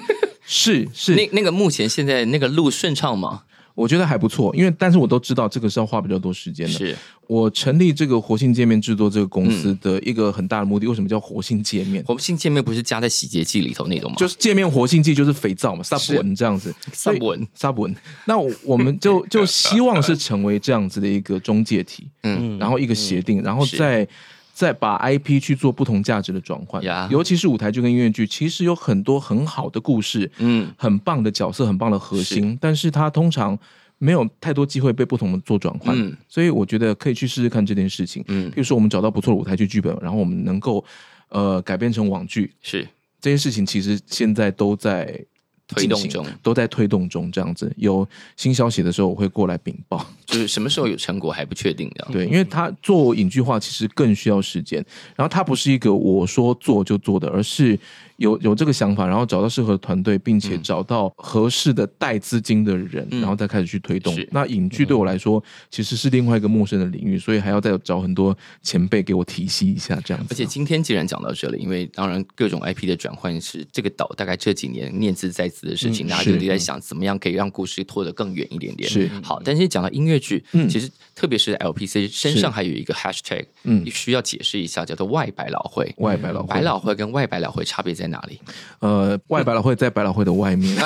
[0.44, 3.44] 是是那那个目前现在那个路顺畅吗？
[3.74, 6.72] 我觉得还不错，因为但是我都知道这个是要花比较多时间的。
[6.72, 6.96] 是
[7.26, 10.86] 我成立这个活性界面制作这个公司的一个很大的目的。
[10.86, 12.04] 为什么叫活性界面？
[12.04, 14.16] 活性界面不是加在洗洁剂里头那种吗？
[14.18, 16.74] 就是界面活性剂，就是肥皂嘛，沙文这样子。
[16.92, 17.94] 沙文，沙文。
[18.26, 24.06] 那我们就 就希望是成为这样子的一个中介体，嗯，然后一个协定，然后再。
[24.52, 33.58] 再把 IP 去做不同价值的转换，尤其是舞台剧跟音乐剧，其实有很多很好的故事，嗯，很棒的角色，很棒的核心，但是它通常
[33.98, 35.96] 没有太多机会被不同的做转换，
[36.28, 38.22] 所以我觉得可以去试试看这件事情。
[38.28, 40.84] 嗯，比如说我们找到不错的舞台剧剧本，然后我们能够
[41.28, 42.86] 呃改编成网剧，是。
[43.20, 45.24] 这件事情其实现在都在。
[45.72, 48.06] 推动中，都在推动中，这样子有
[48.36, 50.06] 新消息的时候，我会过来禀报。
[50.26, 57.78] 就是什么时候有成果还不确定的，对，因为他做影剧化其实更需要时间，然后他不是一个我说做就做的，而是。
[58.22, 64.16] 有有这个想法，然后找到适合的团队，并且找到合适的带资金的人，然后再开始去推动。
[64.30, 70.32] 那影剧对我来说其实是另外一个陌生的领域，所以还要再找很多前辈给我提携一下这样子。
[70.32, 78.88] 而且今天既然讲到这里，因为当然各种 IP 的转换是这个岛大概这几年念兹在兹的事情，大家就在想怎么样可以让故事拖得更远一点点。
[78.88, 79.10] 是。
[79.22, 85.92] 好，但是讲到音乐剧，其实特别是 LPC 身上还有一个 Hashtag，嗯，需要解释一下，叫做外百老汇。
[85.98, 88.40] 外百老汇，百老汇跟外百老汇差别在哪里？
[88.80, 89.02] 呃。
[89.02, 90.76] 呃，外百老汇在百老汇的外面，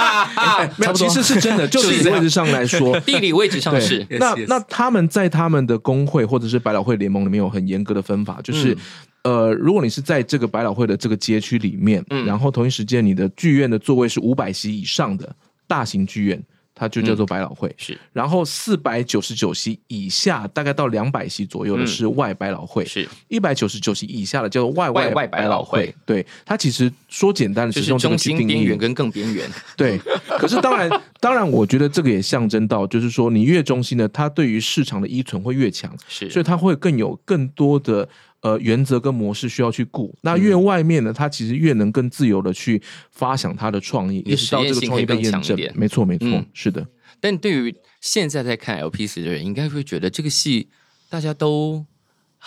[0.76, 4.06] 没有，其实是真的，就地理位置上来说， 地理位置上是。
[4.10, 8.76] 那那他们在他们的工会或者是百老汇联盟里面有很严格的分法，就是
[9.22, 15.34] 呃，如果你是在这个百老汇的这个街区里面，然后同一时间你的剧院的座位是五百席以上的
[15.66, 16.42] 大型剧院。
[16.74, 17.96] 它就叫做百老汇，是。
[18.12, 23.08] 然后四百九十九席以下，大概到两百席左右的是外百老汇，是。
[23.28, 25.94] 一百九十九席以下的叫做外外外百老汇。
[26.04, 29.48] 对，它其实说简单的，就是用中心边缘跟更边缘。
[29.76, 29.98] 对。
[30.38, 36.28] 可是当然，当然，我觉得这个也象征到，就是说你越中心的，它对于市场的依存会越强，是。
[36.28, 38.08] 所以它会更有更多的。
[38.44, 40.14] 呃，原则跟模式需要去顾。
[40.20, 42.80] 那越外面呢，他其实越能更自由的去
[43.10, 45.58] 发想他的创意，也是到这个创意被验证。
[45.74, 46.86] 没错，没错，是的。
[47.18, 50.68] 但对于现在在看 LPC 的人，应该会觉得这个戏
[51.08, 51.86] 大家都。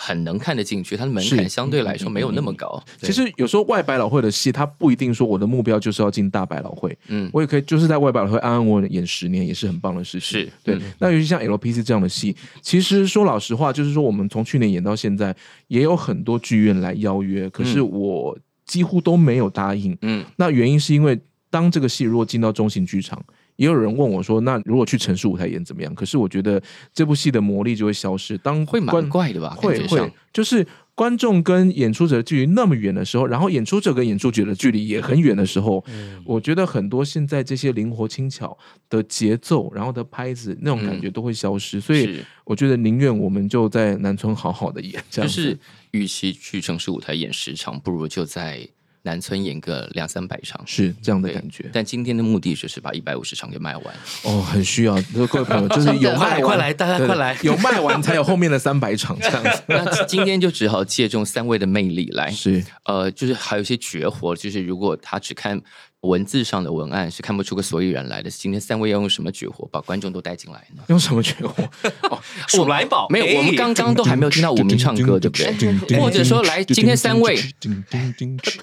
[0.00, 2.80] 很能看得进去，它的门槛相对来说没有那么高。
[2.98, 10.40] 其实有时候外百老汇的戏，它不一定说我的目标就是要进大百老汇，嗯，我也可以就是在外百老汇安安稳稳演十年，也是很棒的事情。
[10.40, 10.78] 是对。
[11.00, 15.34] 那尤其像 LPC 这样的戏，其实说老实话，就是说我们从去年演到现在，
[15.66, 19.98] 也有很多剧院来邀约，可是我几乎都没有答应。
[20.02, 21.20] 嗯，那原因是因为
[21.50, 23.20] 当这个戏如果进到中型剧场。
[23.58, 26.62] 也有人问我说：“那如果去城市舞台演怎么样？”可是我觉得
[26.94, 28.38] 这部戏的魔力就会消失。
[28.38, 29.50] 当会蛮怪的吧？
[29.58, 35.84] 会会，就是观众跟演出者的距离那么远的时候，然后演出者跟演出者的距离也很远的时候，
[36.24, 38.56] 我觉得很多现在这些灵活轻巧
[38.88, 41.80] 的节奏，然后的拍子那种感觉都会消失。
[41.80, 45.28] 所以我觉得宁愿我们就在南村好好的演，这样。
[45.28, 45.58] 就是
[45.90, 48.68] 与其去城市舞台演时长，不如就在。
[49.02, 51.70] 南村演个两三百场，是这样的感觉。
[51.72, 53.94] 但今天的目的就是把一百五十场给卖完。
[54.24, 59.62] 哦，很需要各位朋友， 就是有卖快来，大家快来，有卖完才有后面的三百场 这样子。
[59.66, 65.60] 那今天就只好借重三位的魅力来，是呃，就是还有一些绝活，就是如果他只看。
[66.02, 68.30] 文字上的文案是看不出个所以然来的。
[68.30, 70.82] 今天三位要用什么绝活把观众都带进来呢？
[70.86, 71.62] 用什么绝活？
[72.08, 76.00] 哦，鼠来宝没有，我们刚刚都还没有听到吴明唱歌，对不对？
[76.00, 77.36] 或者说，来，今天三位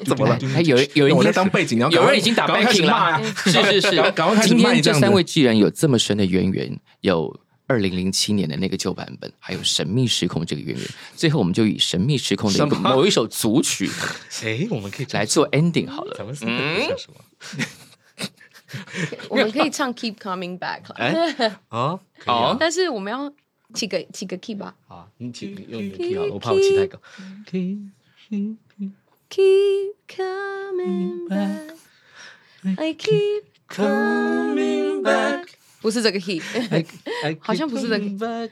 [0.05, 0.39] 怎么了？
[0.53, 4.13] 还有有人在当背景，有人已经打 backing 了，是是是。
[4.43, 7.37] 今天这三位既然有这么深的渊源，有。
[7.67, 13.89] 二零零七年的那个旧版本，还有《神秘时空》这个渊源，最后我们就以《神秘时空》的某一首组曲，
[14.43, 16.15] 哎，我们可以来做 ending 好了。
[16.41, 17.23] 嗯，什么？
[19.29, 20.83] 我们可以唱《Keep Coming Back》。
[20.93, 23.31] 哎， 哦，好，但是我们要
[23.73, 24.75] 起个起个 key 吧。
[24.87, 26.99] 好，你起用你的 key 好了，我怕我起太高。
[29.27, 31.73] Keep coming back,
[32.77, 35.44] I keep coming back.
[35.84, 36.40] 不是这个 key，
[37.40, 38.48] 好像不是这个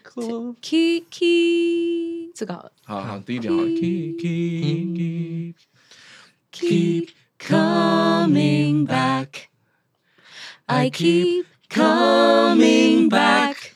[0.62, 2.72] key key，这个好了。
[2.84, 3.68] 好好，第一点好了。
[3.68, 5.54] Keep keep
[6.50, 7.08] keep
[7.38, 9.48] coming back.
[10.66, 13.74] I keep coming back.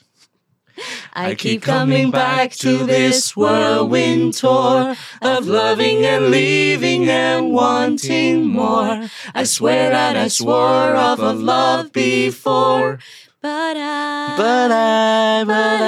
[1.14, 9.08] I keep coming back to this whirlwind tour of loving and leaving and wanting more.
[9.34, 12.98] I swear that I swore off of love before.
[13.39, 15.81] But I, but I, but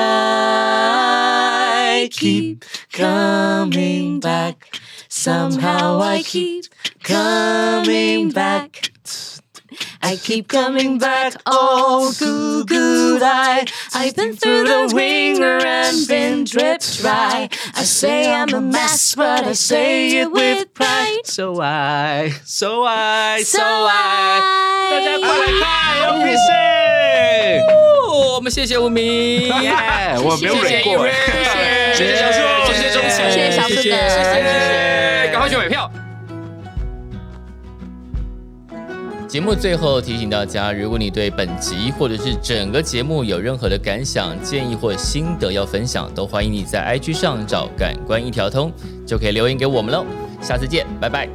[2.04, 4.80] I keep coming back.
[5.08, 6.66] Somehow I keep
[7.02, 8.92] coming back.
[10.02, 16.44] I keep coming back, oh goo goo I I've been through the ringer and been
[16.44, 17.50] dripped dry.
[17.76, 21.22] I say I'm a mess, but I say it with pride.
[21.26, 24.40] So I, so I, so I.
[24.44, 25.20] I.
[25.64, 26.79] I.
[28.36, 29.50] 我们谢谢吴明，
[30.24, 31.08] 我没有忍过，
[31.94, 35.90] 谢谢小树，谢谢钟谢谢小树的，谢谢，赶快去买票。
[39.28, 48.72] 节目最后提醒大家，如果你对本集或者是整个节目有任何的感想、建议或心得要分享，都欢迎你在 IG 上找“感官一条通”，
[49.06, 50.04] 就可以留言给我们喽。
[50.42, 51.30] 下次见，拜拜。